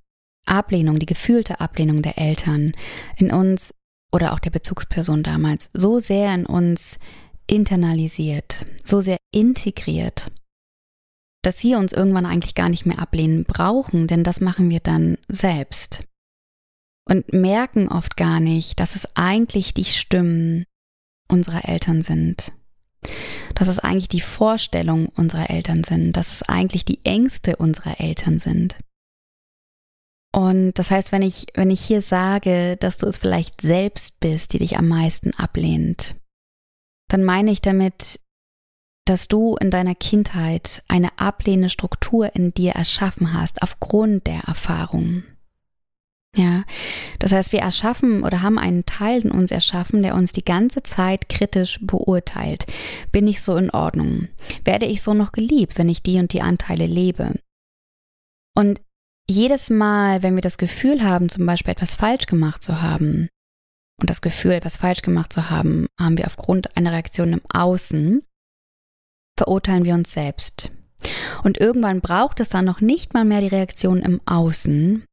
[0.46, 2.74] Ablehnung, die gefühlte Ablehnung der Eltern
[3.18, 3.74] in uns
[4.12, 6.98] oder auch der Bezugsperson damals so sehr in uns
[7.50, 10.32] internalisiert, so sehr integriert,
[11.44, 15.18] dass sie uns irgendwann eigentlich gar nicht mehr ablehnen brauchen, denn das machen wir dann
[15.28, 16.04] selbst
[17.10, 20.66] und merken oft gar nicht, dass es eigentlich die Stimmen
[21.28, 22.54] unserer Eltern sind.
[23.56, 28.38] Dass es eigentlich die Vorstellungen unserer Eltern sind, dass es eigentlich die Ängste unserer Eltern
[28.38, 28.78] sind.
[30.32, 34.54] Und das heißt, wenn ich, wenn ich hier sage, dass du es vielleicht selbst bist,
[34.54, 36.16] die dich am meisten ablehnt,
[37.10, 38.20] dann meine ich damit,
[39.06, 45.24] dass du in deiner Kindheit eine ablehnende Struktur in dir erschaffen hast aufgrund der Erfahrungen.
[46.36, 46.64] Ja,
[47.18, 50.84] das heißt, wir erschaffen oder haben einen Teil in uns erschaffen, der uns die ganze
[50.84, 52.68] Zeit kritisch beurteilt.
[53.12, 54.28] Bin ich so in Ordnung?
[54.64, 57.34] Werde ich so noch geliebt, wenn ich die und die Anteile lebe?
[58.56, 58.80] Und
[59.28, 63.28] jedes Mal, wenn wir das Gefühl haben, zum Beispiel etwas falsch gemacht zu haben,
[64.00, 68.24] und das Gefühl, etwas falsch gemacht zu haben, haben wir aufgrund einer Reaktion im Außen,
[69.38, 70.72] verurteilen wir uns selbst.
[71.44, 75.06] Und irgendwann braucht es dann noch nicht mal mehr die Reaktion im Außen,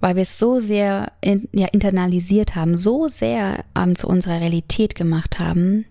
[0.00, 4.94] weil wir es so sehr in, ja, internalisiert haben, so sehr ähm, zu unserer Realität
[4.94, 5.86] gemacht haben,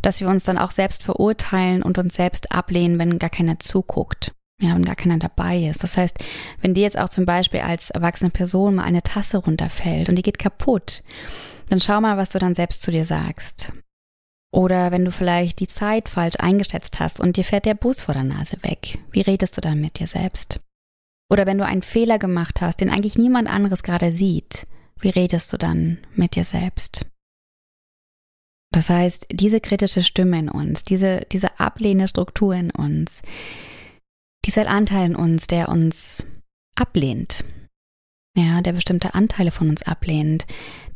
[0.00, 4.32] dass wir uns dann auch selbst verurteilen und uns selbst ablehnen, wenn gar keiner zuguckt.
[4.62, 5.82] Ja, wenn gar keiner dabei ist.
[5.82, 6.18] Das heißt,
[6.60, 10.22] wenn dir jetzt auch zum Beispiel als erwachsene Person mal eine Tasse runterfällt und die
[10.22, 11.02] geht kaputt,
[11.68, 13.72] dann schau mal, was du dann selbst zu dir sagst.
[14.52, 18.14] Oder wenn du vielleicht die Zeit falsch eingeschätzt hast und dir fährt der Bus vor
[18.14, 19.00] der Nase weg.
[19.10, 20.60] Wie redest du dann mit dir selbst?
[21.28, 24.68] Oder wenn du einen Fehler gemacht hast, den eigentlich niemand anderes gerade sieht,
[25.00, 27.06] wie redest du dann mit dir selbst?
[28.70, 33.22] Das heißt, diese kritische Stimme in uns, diese, diese ablehnende Struktur in uns,
[34.44, 36.24] dieser Anteil in uns, der uns
[36.74, 37.44] ablehnt,
[38.36, 40.46] ja, der bestimmte Anteile von uns ablehnt,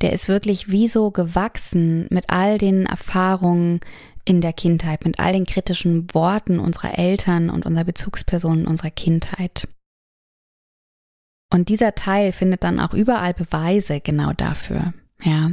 [0.00, 3.80] der ist wirklich wie so gewachsen mit all den Erfahrungen
[4.24, 9.68] in der Kindheit, mit all den kritischen Worten unserer Eltern und unserer Bezugspersonen unserer Kindheit.
[11.52, 14.92] Und dieser Teil findet dann auch überall Beweise genau dafür.
[15.22, 15.52] Ja.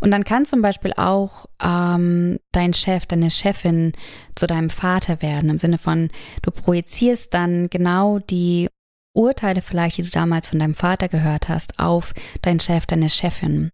[0.00, 3.92] Und dann kann zum Beispiel auch ähm, dein Chef, deine Chefin
[4.34, 6.10] zu deinem Vater werden, im Sinne von,
[6.42, 8.68] du projizierst dann genau die
[9.14, 13.70] Urteile vielleicht, die du damals von deinem Vater gehört hast, auf deinen Chef, deine Chefin.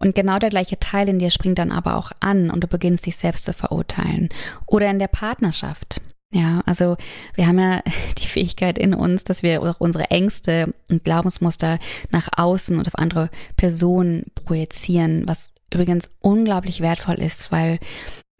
[0.00, 3.04] Und genau der gleiche Teil in dir springt dann aber auch an und du beginnst
[3.06, 4.28] dich selbst zu verurteilen.
[4.66, 6.00] Oder in der Partnerschaft.
[6.32, 6.96] Ja, also
[7.34, 7.82] wir haben ja
[8.18, 11.78] die Fähigkeit in uns, dass wir auch unsere Ängste und Glaubensmuster
[12.10, 17.78] nach außen und auf andere Personen projizieren, was übrigens unglaublich wertvoll ist, weil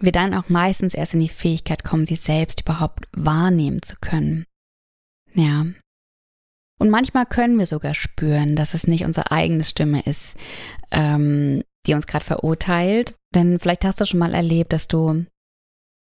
[0.01, 4.45] wir dann auch meistens erst in die Fähigkeit kommen, sie selbst überhaupt wahrnehmen zu können.
[5.35, 5.67] Ja.
[6.79, 10.37] Und manchmal können wir sogar spüren, dass es nicht unsere eigene Stimme ist,
[10.93, 13.15] ähm, die uns gerade verurteilt.
[13.35, 15.27] Denn vielleicht hast du schon mal erlebt, dass du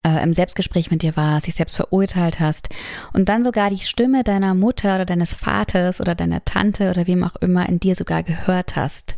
[0.06, 2.70] äh, im Selbstgespräch mit dir warst, dich selbst verurteilt hast
[3.14, 7.24] und dann sogar die Stimme deiner Mutter oder deines Vaters oder deiner Tante oder wem
[7.24, 9.18] auch immer in dir sogar gehört hast.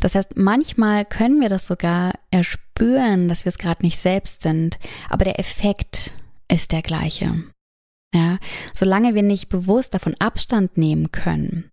[0.00, 4.78] Das heißt, manchmal können wir das sogar erspüren, dass wir es gerade nicht selbst sind,
[5.08, 6.12] aber der Effekt
[6.48, 7.44] ist der gleiche.
[8.14, 8.38] Ja,
[8.74, 11.70] solange wir nicht bewusst davon Abstand nehmen können,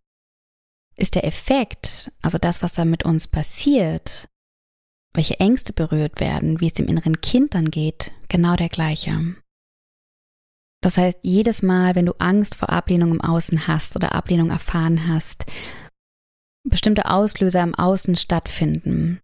[0.95, 4.29] ist der Effekt, also das, was da mit uns passiert,
[5.13, 9.35] welche Ängste berührt werden, wie es dem inneren Kind dann geht, genau der gleiche.
[10.81, 15.07] Das heißt, jedes Mal, wenn du Angst vor Ablehnung im Außen hast oder Ablehnung erfahren
[15.07, 15.45] hast,
[16.63, 19.21] bestimmte Auslöser im Außen stattfinden.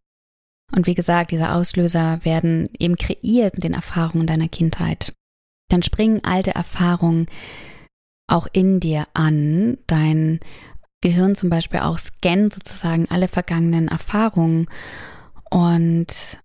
[0.74, 5.14] Und wie gesagt, diese Auslöser werden eben kreiert mit den Erfahrungen deiner Kindheit.
[5.70, 7.28] Dann springen alte Erfahrungen
[8.28, 9.78] auch in dir an.
[9.88, 10.40] Dein
[11.02, 14.68] Gehirn zum Beispiel auch scannt sozusagen alle vergangenen Erfahrungen
[15.52, 16.40] und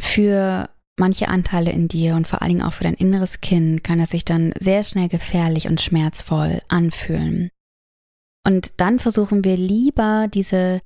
[0.00, 4.00] für manche Anteile in dir und vor allen Dingen auch für dein inneres Kind kann
[4.00, 7.50] es sich dann sehr schnell gefährlich und schmerzvoll anfühlen.
[8.48, 10.80] Und dann versuchen wir lieber diese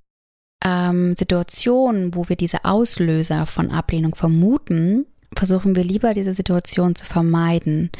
[0.65, 7.05] ähm, Situation, wo wir diese Auslöser von Ablehnung vermuten, versuchen wir lieber diese Situation zu
[7.05, 7.91] vermeiden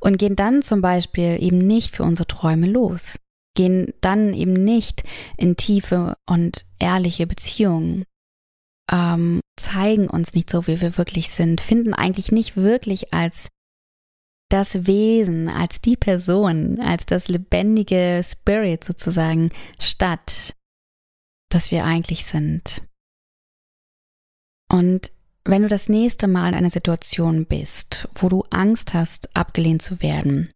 [0.00, 3.14] und gehen dann zum Beispiel eben nicht für unsere Träume los,
[3.56, 5.04] gehen dann eben nicht
[5.36, 8.02] in tiefe und ehrliche Beziehungen.
[8.90, 13.46] Ähm, zeigen uns nicht so, wie wir wirklich sind, finden eigentlich nicht wirklich als
[14.50, 20.54] das Wesen, als die Person, als das lebendige Spirit sozusagen statt,
[21.50, 22.82] das wir eigentlich sind.
[24.70, 25.12] Und
[25.44, 30.00] wenn du das nächste Mal in einer Situation bist, wo du Angst hast, abgelehnt zu
[30.00, 30.50] werden,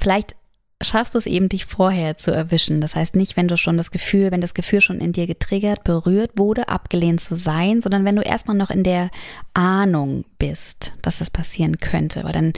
[0.00, 0.34] vielleicht
[0.82, 2.80] schaffst du es eben, dich vorher zu erwischen.
[2.80, 5.84] Das heißt nicht, wenn du schon das Gefühl, wenn das Gefühl schon in dir getriggert,
[5.84, 9.10] berührt wurde, abgelehnt zu sein, sondern wenn du erstmal noch in der
[9.54, 12.52] Ahnung bist, dass das passieren könnte, weil dann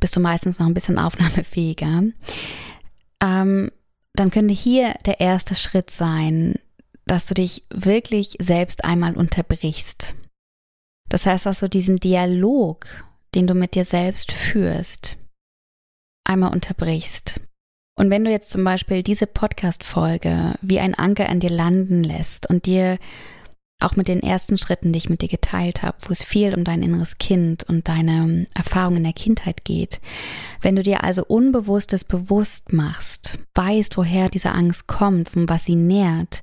[0.00, 2.04] bist du meistens noch ein bisschen aufnahmefähiger.
[3.22, 3.70] Ähm,
[4.14, 6.54] dann könnte hier der erste Schritt sein,
[7.06, 10.14] dass du dich wirklich selbst einmal unterbrichst.
[11.08, 12.86] Das heißt, dass du diesen Dialog,
[13.34, 15.16] den du mit dir selbst führst,
[16.24, 17.40] einmal unterbrichst
[17.96, 22.48] und wenn du jetzt zum Beispiel diese Podcast-Folge wie ein Anker an dir landen lässt
[22.48, 22.98] und dir
[23.80, 26.64] auch mit den ersten Schritten, die ich mit dir geteilt habe, wo es viel um
[26.64, 30.00] dein inneres Kind und deine Erfahrungen in der Kindheit geht.
[30.60, 35.76] Wenn du dir also Unbewusstes bewusst machst, weißt, woher diese Angst kommt und was sie
[35.76, 36.40] nährt,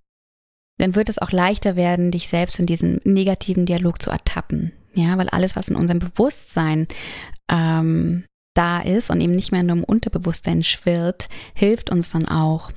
[0.78, 4.72] dann wird es auch leichter werden, dich selbst in diesem negativen Dialog zu ertappen.
[4.94, 6.88] Ja, weil alles, was in unserem Bewusstsein
[7.50, 12.72] ähm, da ist und eben nicht mehr nur im Unterbewusstsein schwirrt, hilft uns dann auch,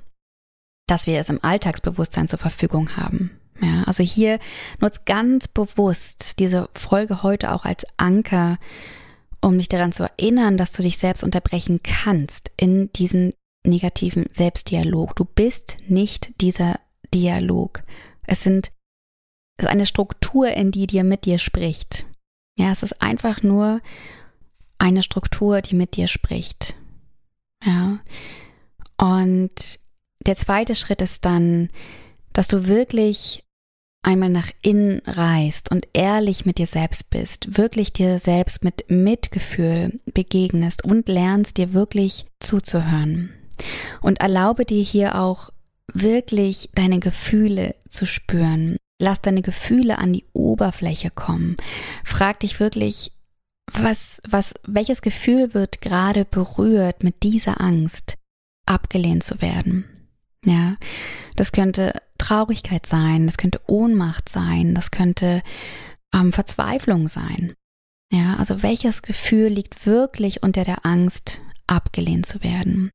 [0.87, 3.31] dass wir es im Alltagsbewusstsein zur Verfügung haben.
[3.61, 4.39] Ja, also hier
[4.81, 8.59] nutzt ganz bewusst diese Folge heute auch als Anker,
[9.41, 13.31] um dich daran zu erinnern, dass du dich selbst unterbrechen kannst in diesem
[13.65, 15.15] negativen Selbstdialog.
[15.17, 16.81] Du bist nicht dieser
[17.13, 17.83] Dialog.
[18.27, 18.73] Es sind
[19.57, 22.07] es ist eine Struktur, in die dir mit dir spricht.
[22.59, 23.81] Ja, es ist einfach nur
[24.85, 26.77] eine Struktur, die mit dir spricht.
[27.65, 28.01] Ja.
[28.99, 29.79] Und
[30.27, 31.71] der zweite Schritt ist dann,
[32.35, 33.45] dass du wirklich
[34.03, 40.01] einmal nach innen reist und ehrlich mit dir selbst bist, wirklich dir selbst mit Mitgefühl
[40.13, 43.33] begegnest und lernst dir wirklich zuzuhören.
[44.03, 45.49] Und erlaube dir hier auch
[45.95, 48.77] wirklich deine Gefühle zu spüren.
[49.01, 51.57] Lass deine Gefühle an die Oberfläche kommen.
[52.05, 53.14] Frag dich wirklich,
[53.73, 58.17] was, was, welches Gefühl wird gerade berührt mit dieser Angst,
[58.67, 59.85] abgelehnt zu werden?
[60.45, 60.77] Ja,
[61.37, 65.43] das könnte Traurigkeit sein, das könnte Ohnmacht sein, das könnte
[66.15, 67.55] ähm, Verzweiflung sein.
[68.13, 72.91] Ja, also welches Gefühl liegt wirklich unter der Angst, abgelehnt zu werden?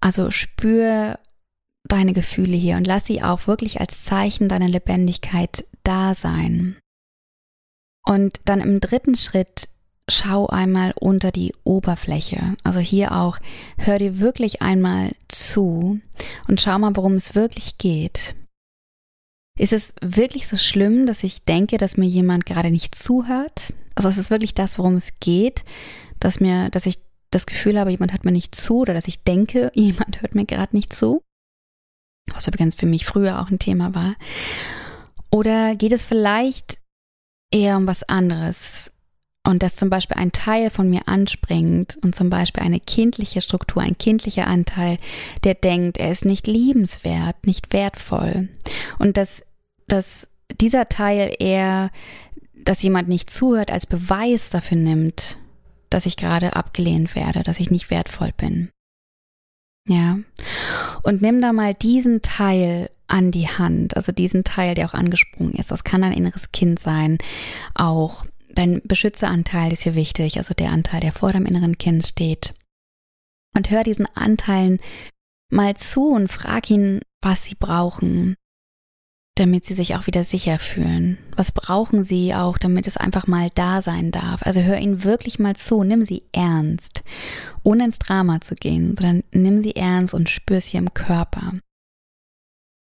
[0.00, 1.18] Also spür
[1.84, 6.76] deine Gefühle hier und lass sie auch wirklich als Zeichen deiner Lebendigkeit da sein.
[8.06, 9.68] Und dann im dritten Schritt
[10.10, 12.56] schau einmal unter die Oberfläche.
[12.64, 13.38] Also hier auch,
[13.78, 16.00] hör dir wirklich einmal zu
[16.48, 18.34] und schau mal, worum es wirklich geht.
[19.58, 23.74] Ist es wirklich so schlimm, dass ich denke, dass mir jemand gerade nicht zuhört?
[23.94, 25.64] Also ist es wirklich das, worum es geht,
[26.18, 26.98] dass mir, dass ich
[27.30, 30.46] das Gefühl habe, jemand hört mir nicht zu oder dass ich denke, jemand hört mir
[30.46, 31.22] gerade nicht zu?
[32.32, 34.14] Was übrigens für mich früher auch ein Thema war.
[35.30, 36.79] Oder geht es vielleicht
[37.50, 38.92] eher um was anderes?
[39.42, 43.82] Und dass zum Beispiel ein Teil von mir anspringt und zum Beispiel eine kindliche Struktur,
[43.82, 44.98] ein kindlicher Anteil,
[45.44, 48.48] der denkt, er ist nicht liebenswert, nicht wertvoll.
[48.98, 49.42] Und dass,
[49.88, 50.28] dass
[50.60, 51.90] dieser Teil eher,
[52.54, 55.38] dass jemand nicht zuhört, als Beweis dafür nimmt,
[55.88, 58.68] dass ich gerade abgelehnt werde, dass ich nicht wertvoll bin.
[59.88, 60.18] Ja.
[61.02, 65.54] Und nimm da mal diesen Teil an die Hand, also diesen Teil, der auch angesprungen
[65.54, 65.70] ist.
[65.70, 67.18] Das kann ein inneres Kind sein,
[67.74, 72.54] auch dein Beschützeranteil ist hier wichtig, also der Anteil, der vor deinem inneren Kind steht.
[73.56, 74.78] Und hör diesen Anteilen
[75.50, 78.36] mal zu und frag ihn, was sie brauchen,
[79.36, 81.18] damit sie sich auch wieder sicher fühlen.
[81.36, 84.42] Was brauchen sie auch, damit es einfach mal da sein darf?
[84.44, 87.02] Also hör ihnen wirklich mal zu, nimm sie ernst,
[87.62, 91.54] ohne ins Drama zu gehen, sondern nimm sie ernst und spür sie im Körper.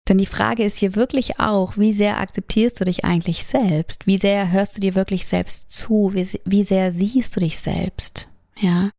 [0.09, 4.07] Denn die Frage ist hier wirklich auch, wie sehr akzeptierst du dich eigentlich selbst?
[4.07, 6.11] Wie sehr hörst du dir wirklich selbst zu?
[6.15, 8.27] Wie, wie sehr siehst du dich selbst?
[8.57, 8.89] Ja.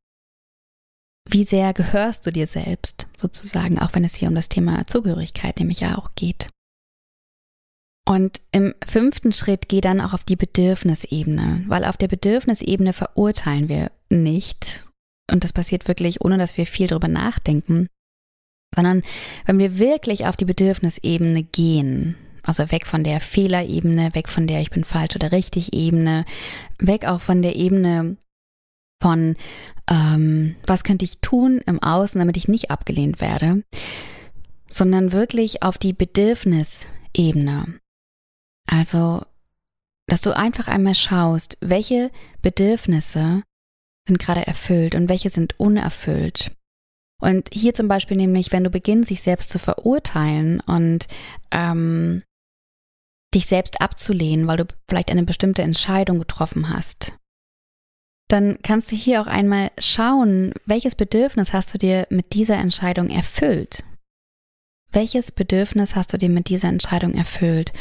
[1.28, 5.58] Wie sehr gehörst du dir selbst, sozusagen, auch wenn es hier um das Thema Zugehörigkeit
[5.58, 6.48] nämlich ja auch geht.
[8.08, 13.68] Und im fünften Schritt geh dann auch auf die Bedürfnisebene, weil auf der Bedürfnisebene verurteilen
[13.68, 14.84] wir nicht.
[15.30, 17.88] Und das passiert wirklich, ohne dass wir viel drüber nachdenken,
[18.80, 19.02] sondern
[19.44, 24.62] wenn wir wirklich auf die Bedürfnisebene gehen, also weg von der Fehlerebene, weg von der
[24.62, 26.24] ich bin falsch oder richtig Ebene,
[26.78, 28.16] weg auch von der Ebene
[29.02, 29.36] von
[29.90, 33.64] ähm, was könnte ich tun im Außen, damit ich nicht abgelehnt werde,
[34.70, 37.80] sondern wirklich auf die Bedürfnisebene.
[38.66, 39.22] Also,
[40.06, 43.42] dass du einfach einmal schaust, welche Bedürfnisse
[44.08, 46.52] sind gerade erfüllt und welche sind unerfüllt.
[47.20, 51.06] Und hier zum Beispiel nämlich, wenn du beginnst, dich selbst zu verurteilen und
[51.50, 52.22] ähm,
[53.34, 57.12] dich selbst abzulehnen, weil du vielleicht eine bestimmte Entscheidung getroffen hast,
[58.28, 63.10] dann kannst du hier auch einmal schauen, welches Bedürfnis hast du dir mit dieser Entscheidung
[63.10, 63.84] erfüllt?
[64.92, 67.72] Welches Bedürfnis hast du dir mit dieser Entscheidung erfüllt?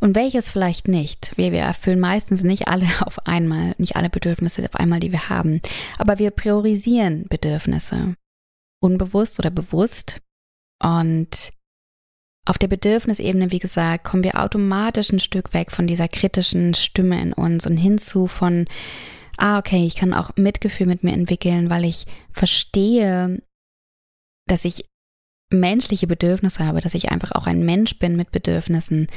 [0.00, 1.36] Und welches vielleicht nicht?
[1.36, 5.28] Wir, wir erfüllen meistens nicht alle auf einmal, nicht alle Bedürfnisse auf einmal, die wir
[5.28, 5.60] haben.
[5.98, 8.14] Aber wir priorisieren Bedürfnisse
[8.80, 10.20] unbewusst oder bewusst.
[10.82, 11.52] Und
[12.46, 17.20] auf der Bedürfnisebene, wie gesagt, kommen wir automatisch ein Stück weg von dieser kritischen Stimme
[17.20, 18.66] in uns und hinzu von,
[19.36, 23.42] ah, okay, ich kann auch Mitgefühl mit mir entwickeln, weil ich verstehe,
[24.46, 24.84] dass ich
[25.50, 29.08] menschliche Bedürfnisse habe, dass ich einfach auch ein Mensch bin mit Bedürfnissen,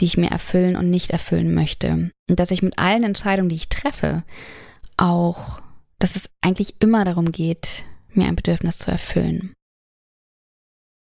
[0.00, 2.10] die ich mir erfüllen und nicht erfüllen möchte.
[2.28, 4.22] Und dass ich mit allen Entscheidungen, die ich treffe,
[4.96, 5.60] auch,
[5.98, 7.84] dass es eigentlich immer darum geht,
[8.16, 9.52] mir ein Bedürfnis zu erfüllen.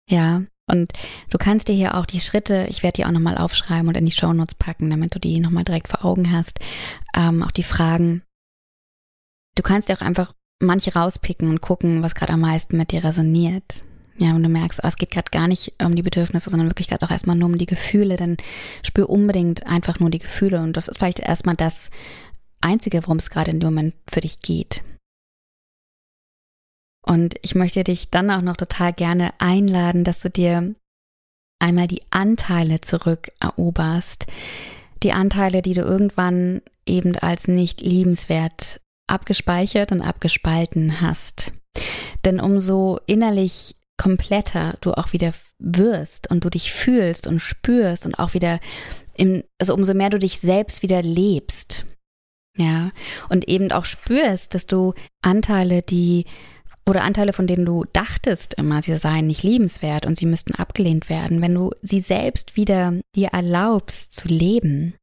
[0.08, 0.92] Ja, und
[1.30, 4.06] du kannst dir hier auch die Schritte, ich werde die auch nochmal aufschreiben und in
[4.06, 6.58] die Shownotes packen, damit du die nochmal direkt vor Augen hast,
[7.14, 8.22] ähm, auch die Fragen.
[9.56, 13.04] Du kannst dir auch einfach manche rauspicken und gucken, was gerade am meisten mit dir
[13.04, 13.84] resoniert.
[14.16, 16.88] Ja, und du merkst, oh, es geht gerade gar nicht um die Bedürfnisse, sondern wirklich
[16.88, 18.36] gerade auch erstmal nur um die Gefühle, dann
[18.82, 21.90] spür unbedingt einfach nur die Gefühle und das ist vielleicht erstmal das
[22.60, 24.82] Einzige, worum es gerade in dem Moment für dich geht.
[27.06, 30.74] Und ich möchte dich dann auch noch total gerne einladen, dass du dir
[31.58, 34.26] einmal die Anteile zurückeroberst.
[35.02, 41.52] Die Anteile, die du irgendwann eben als nicht liebenswert abgespeichert und abgespalten hast.
[42.24, 48.18] Denn umso innerlich kompletter du auch wieder wirst und du dich fühlst und spürst und
[48.18, 48.60] auch wieder
[49.16, 51.84] im, also umso mehr du dich selbst wieder lebst.
[52.56, 52.92] Ja,
[53.28, 56.24] und eben auch spürst, dass du Anteile, die
[56.86, 61.08] oder Anteile, von denen du dachtest immer, sie seien nicht liebenswert und sie müssten abgelehnt
[61.08, 64.94] werden, wenn du sie selbst wieder dir erlaubst zu leben,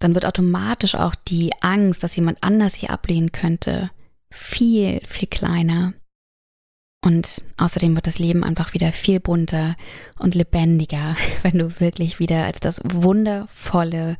[0.00, 3.90] dann wird automatisch auch die Angst, dass jemand anders sie ablehnen könnte,
[4.30, 5.94] viel, viel kleiner.
[7.02, 9.76] Und außerdem wird das Leben einfach wieder viel bunter
[10.18, 14.18] und lebendiger, wenn du wirklich wieder als das wundervolle,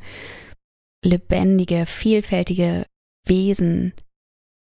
[1.03, 2.85] lebendige, vielfältige
[3.25, 3.93] Wesen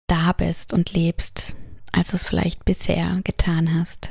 [0.08, 1.54] da bist und lebst,
[1.96, 4.10] als du es vielleicht bisher getan hast.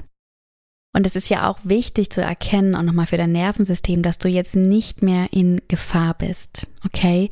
[0.93, 4.29] Und es ist ja auch wichtig zu erkennen, auch nochmal für dein Nervensystem, dass du
[4.29, 6.67] jetzt nicht mehr in Gefahr bist.
[6.85, 7.29] Okay?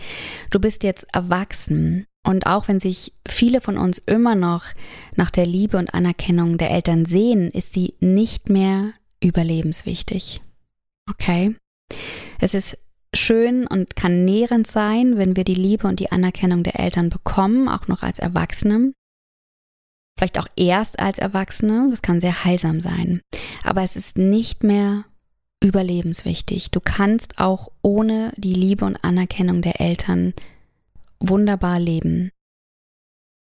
[0.49, 2.05] Du bist jetzt erwachsen.
[2.25, 4.65] Und auch wenn sich viele von uns immer noch
[5.15, 8.91] nach der Liebe und Anerkennung der Eltern sehen, ist sie nicht mehr
[9.23, 10.41] überlebenswichtig.
[11.09, 11.55] Okay?
[12.41, 12.77] Es ist
[13.15, 17.69] schön und kann nährend sein, wenn wir die Liebe und die Anerkennung der Eltern bekommen,
[17.69, 18.91] auch noch als Erwachsene
[20.23, 21.89] vielleicht auch erst als Erwachsene.
[21.89, 23.21] Das kann sehr heilsam sein.
[23.63, 25.03] Aber es ist nicht mehr
[25.61, 26.71] überlebenswichtig.
[26.71, 30.33] Du kannst auch ohne die Liebe und Anerkennung der Eltern
[31.19, 32.31] wunderbar leben,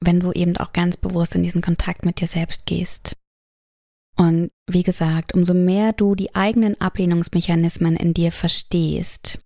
[0.02, 3.18] wenn du eben auch ganz bewusst in diesen Kontakt mit dir selbst gehst.
[4.16, 9.40] Und wie gesagt, umso mehr du die eigenen Ablehnungsmechanismen in dir verstehst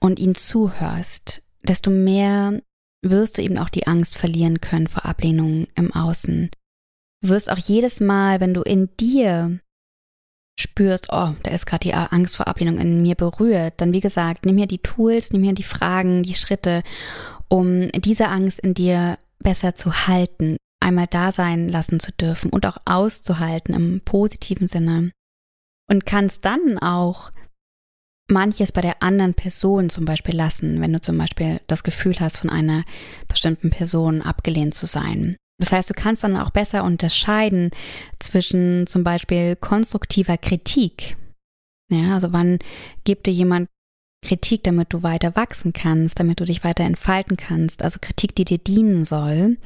[0.00, 2.60] und ihnen zuhörst, desto mehr
[3.10, 6.50] wirst du eben auch die Angst verlieren können vor Ablehnung im Außen.
[7.22, 9.60] Du wirst auch jedes Mal, wenn du in dir
[10.58, 14.46] spürst, oh, da ist gerade die Angst vor Ablehnung in mir berührt, dann wie gesagt,
[14.46, 16.82] nimm hier die Tools, nimm hier die Fragen, die Schritte,
[17.48, 22.66] um diese Angst in dir besser zu halten, einmal da sein lassen zu dürfen und
[22.66, 25.10] auch auszuhalten im positiven Sinne.
[25.88, 27.30] Und kannst dann auch
[28.30, 32.38] manches bei der anderen Person zum Beispiel lassen, wenn du zum Beispiel das Gefühl hast,
[32.38, 32.84] von einer
[33.28, 35.36] bestimmten Person abgelehnt zu sein.
[35.58, 37.70] Das heißt, du kannst dann auch besser unterscheiden
[38.18, 41.16] zwischen zum Beispiel konstruktiver Kritik.
[41.90, 42.58] Ja, also wann
[43.04, 43.68] gibt dir jemand
[44.24, 48.46] Kritik, damit du weiter wachsen kannst, damit du dich weiter entfalten kannst, also Kritik, die
[48.46, 49.58] dir dienen soll.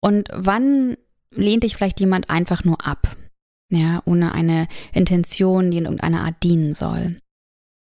[0.00, 0.96] Und wann
[1.34, 3.16] lehnt dich vielleicht jemand einfach nur ab,
[3.70, 7.16] ja, ohne eine Intention, die in irgendeiner Art dienen soll.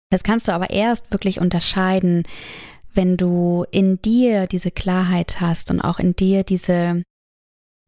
[0.10, 2.24] Das kannst du aber erst wirklich unterscheiden,
[2.94, 7.04] wenn du in dir diese Klarheit hast und auch in dir diese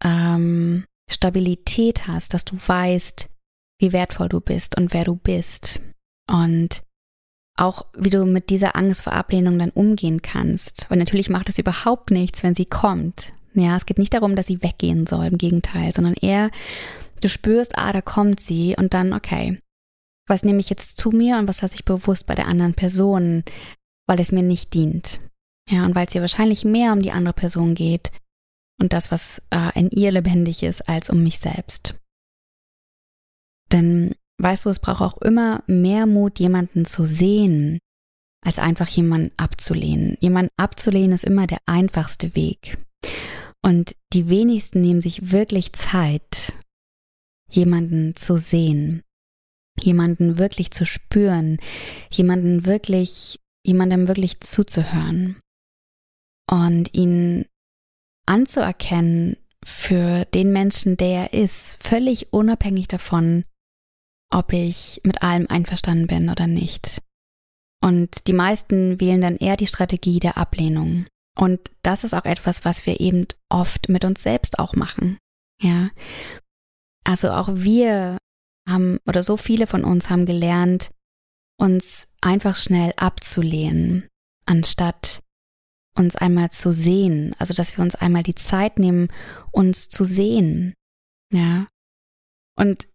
[0.03, 3.27] ähm, Stabilität hast, dass du weißt,
[3.79, 5.81] wie wertvoll du bist und wer du bist.
[6.29, 6.83] Und
[7.57, 10.85] auch wie du mit dieser Angst vor Ablehnung dann umgehen kannst.
[10.89, 13.33] Weil natürlich macht es überhaupt nichts, wenn sie kommt.
[13.53, 16.49] Ja, es geht nicht darum, dass sie weggehen soll, im Gegenteil, sondern eher,
[17.21, 19.59] du spürst, ah, da kommt sie und dann, okay,
[20.31, 23.43] was nehme ich jetzt zu mir und was lasse ich bewusst bei der anderen Person,
[24.07, 25.19] weil es mir nicht dient.
[25.69, 28.11] Ja, und weil es ihr wahrscheinlich mehr um die andere Person geht
[28.79, 31.95] und das, was äh, in ihr lebendig ist, als um mich selbst.
[33.73, 37.79] Denn weißt du, es braucht auch immer mehr Mut, jemanden zu sehen,
[38.43, 40.17] als einfach jemanden abzulehnen.
[40.21, 42.77] Jemanden abzulehnen ist immer der einfachste Weg.
[43.61, 46.53] Und die wenigsten nehmen sich wirklich Zeit,
[47.49, 49.03] jemanden zu sehen
[49.83, 51.57] jemanden wirklich zu spüren,
[52.09, 55.37] jemanden wirklich, jemandem wirklich zuzuhören
[56.49, 57.45] und ihn
[58.25, 63.43] anzuerkennen für den Menschen, der er ist, völlig unabhängig davon,
[64.31, 67.01] ob ich mit allem einverstanden bin oder nicht.
[67.83, 71.07] Und die meisten wählen dann eher die Strategie der Ablehnung.
[71.37, 75.17] Und das ist auch etwas, was wir eben oft mit uns selbst auch machen.
[75.61, 75.89] Ja.
[77.03, 78.17] Also auch wir
[78.71, 80.91] haben oder so viele von uns haben gelernt,
[81.57, 84.07] uns einfach schnell abzulehnen,
[84.45, 85.21] anstatt
[85.95, 89.09] uns einmal zu sehen, also dass wir uns einmal die Zeit nehmen,
[89.51, 90.73] uns zu sehen.
[91.31, 91.67] Ja.
[92.55, 92.87] Und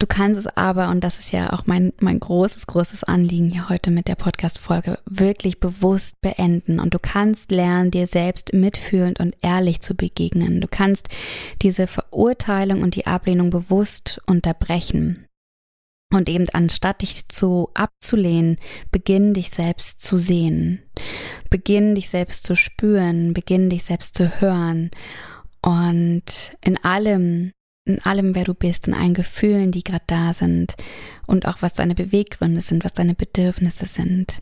[0.00, 3.68] Du kannst es aber, und das ist ja auch mein, mein großes, großes Anliegen hier
[3.68, 6.80] heute mit der Podcast-Folge, wirklich bewusst beenden.
[6.80, 10.60] Und du kannst lernen, dir selbst mitfühlend und ehrlich zu begegnen.
[10.60, 11.08] Du kannst
[11.62, 15.26] diese Verurteilung und die Ablehnung bewusst unterbrechen.
[16.12, 18.58] Und eben anstatt dich zu abzulehnen,
[18.90, 20.82] beginn dich selbst zu sehen.
[21.50, 24.90] Beginn dich selbst zu spüren, beginn dich selbst zu hören.
[25.62, 27.52] Und in allem
[27.86, 30.74] in allem, wer du bist, in allen Gefühlen, die gerade da sind
[31.26, 34.40] und auch was deine Beweggründe sind, was deine Bedürfnisse sind.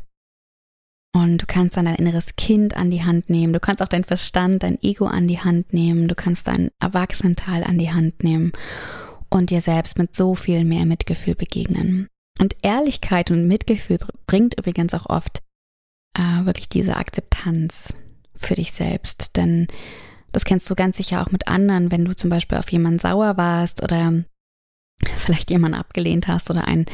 [1.14, 4.04] Und du kannst dann dein inneres Kind an die Hand nehmen, du kannst auch dein
[4.04, 8.52] Verstand, dein Ego an die Hand nehmen, du kannst dein Erwachsenenteil an die Hand nehmen
[9.28, 12.08] und dir selbst mit so viel mehr Mitgefühl begegnen.
[12.40, 15.42] Und Ehrlichkeit und Mitgefühl bringt übrigens auch oft
[16.16, 17.94] äh, wirklich diese Akzeptanz
[18.34, 19.66] für dich selbst, denn
[20.32, 23.36] das kennst du ganz sicher auch mit anderen, wenn du zum Beispiel auf jemanden sauer
[23.36, 24.24] warst oder
[25.16, 26.86] vielleicht jemanden abgelehnt hast oder ein,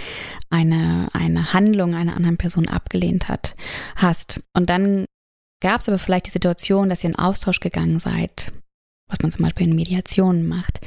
[0.50, 3.54] eine, eine Handlung einer anderen Person abgelehnt hat,
[3.96, 4.40] hast.
[4.54, 5.04] Und dann
[5.60, 8.52] gab es aber vielleicht die Situation, dass ihr in Austausch gegangen seid,
[9.08, 10.80] was man zum Beispiel in Mediationen macht.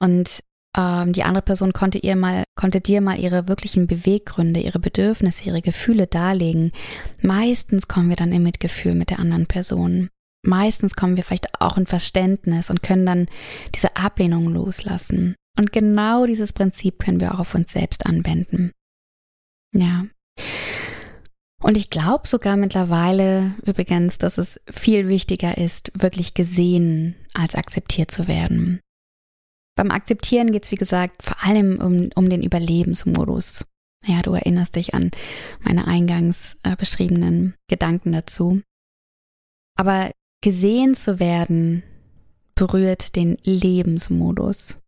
[0.00, 0.40] Und
[0.76, 5.44] ähm, die andere Person konnte ihr mal, konnte dir mal ihre wirklichen Beweggründe, ihre Bedürfnisse,
[5.44, 6.72] ihre Gefühle darlegen.
[7.20, 10.10] Meistens kommen wir dann im Mitgefühl mit der anderen Person.
[10.42, 13.26] Meistens kommen wir vielleicht auch in Verständnis und können dann
[13.74, 15.34] diese Ablehnung loslassen.
[15.58, 18.72] Und genau dieses Prinzip können wir auch auf uns selbst anwenden.
[19.74, 20.06] Ja.
[21.62, 28.10] Und ich glaube sogar mittlerweile übrigens, dass es viel wichtiger ist, wirklich gesehen als akzeptiert
[28.10, 28.80] zu werden.
[29.76, 33.64] Beim Akzeptieren geht es, wie gesagt, vor allem um, um den Überlebensmodus.
[34.06, 35.10] Ja, du erinnerst dich an
[35.62, 38.62] meine eingangs äh, beschriebenen Gedanken dazu.
[39.78, 40.10] Aber
[40.40, 41.82] gesehen zu werden
[42.54, 44.78] berührt den Lebensmodus.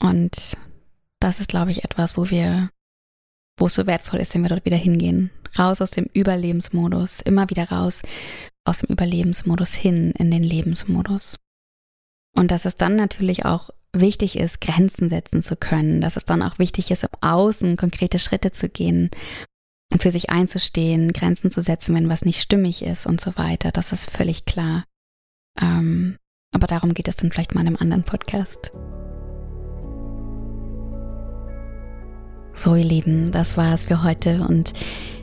[0.00, 0.56] Und
[1.20, 2.70] das ist, glaube ich, etwas, wo wir,
[3.58, 5.30] wo es so wertvoll ist, wenn wir dort wieder hingehen.
[5.58, 8.02] Raus aus dem Überlebensmodus, immer wieder raus
[8.64, 11.38] aus dem Überlebensmodus hin in den Lebensmodus.
[12.34, 16.42] Und dass es dann natürlich auch wichtig ist, Grenzen setzen zu können, dass es dann
[16.42, 19.10] auch wichtig ist, im Außen konkrete Schritte zu gehen
[19.92, 23.70] und für sich einzustehen, Grenzen zu setzen, wenn was nicht stimmig ist und so weiter.
[23.70, 24.84] Das ist völlig klar.
[25.60, 26.16] Ähm,
[26.54, 28.72] aber darum geht es dann vielleicht mal in einem anderen Podcast.
[32.54, 34.72] So, ihr Lieben, das war es für heute und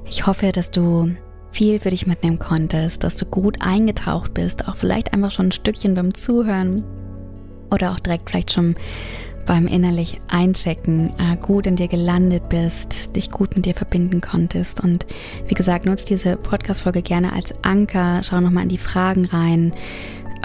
[0.06, 1.16] ich hoffe, dass du
[1.52, 5.52] viel für dich mitnehmen konntest, dass du gut eingetaucht bist, auch vielleicht einfach schon ein
[5.52, 6.84] Stückchen beim Zuhören
[7.72, 8.76] oder auch direkt vielleicht schon
[9.50, 14.80] beim innerlich Einchecken äh, gut in dir gelandet bist, dich gut mit dir verbinden konntest.
[14.80, 15.08] Und
[15.47, 18.22] wie gesagt, nutzt diese Podcast-Folge gerne als Anker.
[18.22, 19.74] Schau nochmal in die Fragen rein.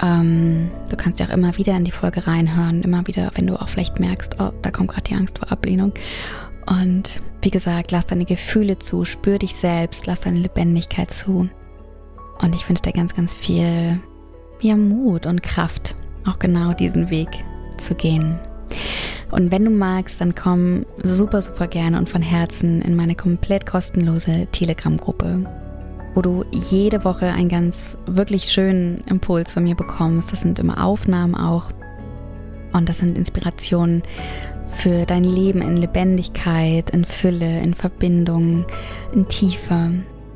[0.01, 3.61] Ähm, du kannst ja auch immer wieder in die Folge reinhören, immer wieder, wenn du
[3.61, 5.93] auch vielleicht merkst, oh, da kommt gerade die Angst vor Ablehnung.
[6.65, 11.47] Und wie gesagt, lass deine Gefühle zu, spür dich selbst, lass deine Lebendigkeit zu.
[12.39, 13.99] Und ich wünsche dir ganz, ganz viel
[14.61, 15.95] ja, Mut und Kraft
[16.27, 17.29] auch genau diesen Weg
[17.77, 18.39] zu gehen.
[19.31, 23.65] Und wenn du magst, dann komm super, super gerne und von Herzen in meine komplett
[23.65, 25.43] kostenlose Telegram-Gruppe,
[26.13, 30.31] wo du jede Woche einen ganz wirklich schönen Impuls von mir bekommst.
[30.31, 31.71] Das sind immer Aufnahmen auch.
[32.71, 34.03] Und das sind Inspirationen
[34.69, 38.65] für dein Leben in Lebendigkeit, in Fülle, in Verbindung,
[39.13, 39.91] in Tiefe.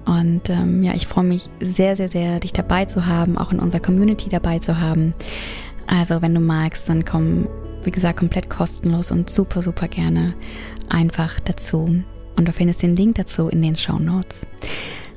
[0.05, 3.59] Und ähm, ja, ich freue mich sehr, sehr, sehr, dich dabei zu haben, auch in
[3.59, 5.13] unserer Community dabei zu haben.
[5.87, 7.47] Also wenn du magst, dann komm,
[7.83, 10.33] wie gesagt, komplett kostenlos und super, super gerne
[10.89, 12.03] einfach dazu.
[12.35, 14.47] Und du findest den Link dazu in den Show Notes.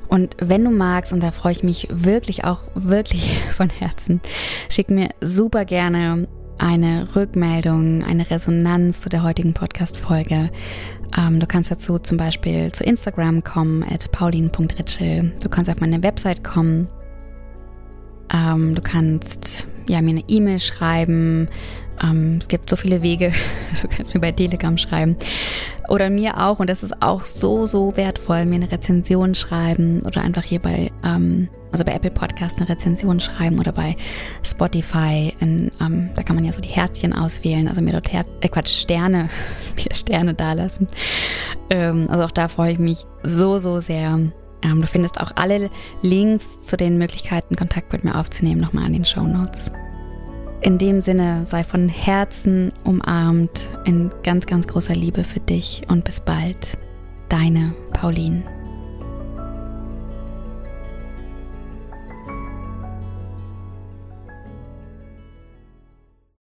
[0.09, 4.21] Und wenn du magst, und da freue ich mich wirklich auch wirklich von Herzen,
[4.69, 10.51] schick mir super gerne eine Rückmeldung, eine Resonanz zu der heutigen Podcast-Folge.
[11.17, 15.33] Ähm, du kannst dazu zum Beispiel zu Instagram kommen, at paulin.ritschel.
[15.43, 16.89] Du kannst auf meine Website kommen,
[18.33, 21.49] ähm, du kannst ja, mir eine E-Mail schreiben.
[22.03, 23.33] Ähm, es gibt so viele Wege.
[23.83, 25.17] Du kannst mir bei Telegram schreiben.
[25.89, 30.23] Oder mir auch, und das ist auch so, so wertvoll, mir eine Rezension schreiben oder
[30.23, 33.97] einfach hier bei, ähm, also bei Apple Podcast eine Rezension schreiben oder bei
[34.45, 35.35] Spotify.
[35.41, 38.49] In, ähm, da kann man ja so die Herzchen auswählen, also mir dort Her äh,
[38.49, 39.29] Quatsch, Sterne,
[39.77, 40.87] mir Sterne dalassen.
[41.71, 44.21] Ähm, also auch da freue ich mich so, so sehr
[44.65, 45.71] ähm, du findest auch alle
[46.03, 49.73] Links zu den Möglichkeiten, Kontakt mit mir aufzunehmen, nochmal in den Show Notes.
[50.63, 56.05] In dem Sinne, sei von Herzen umarmt in ganz, ganz großer Liebe für dich und
[56.05, 56.79] bis bald.
[57.29, 58.45] Deine Pauline.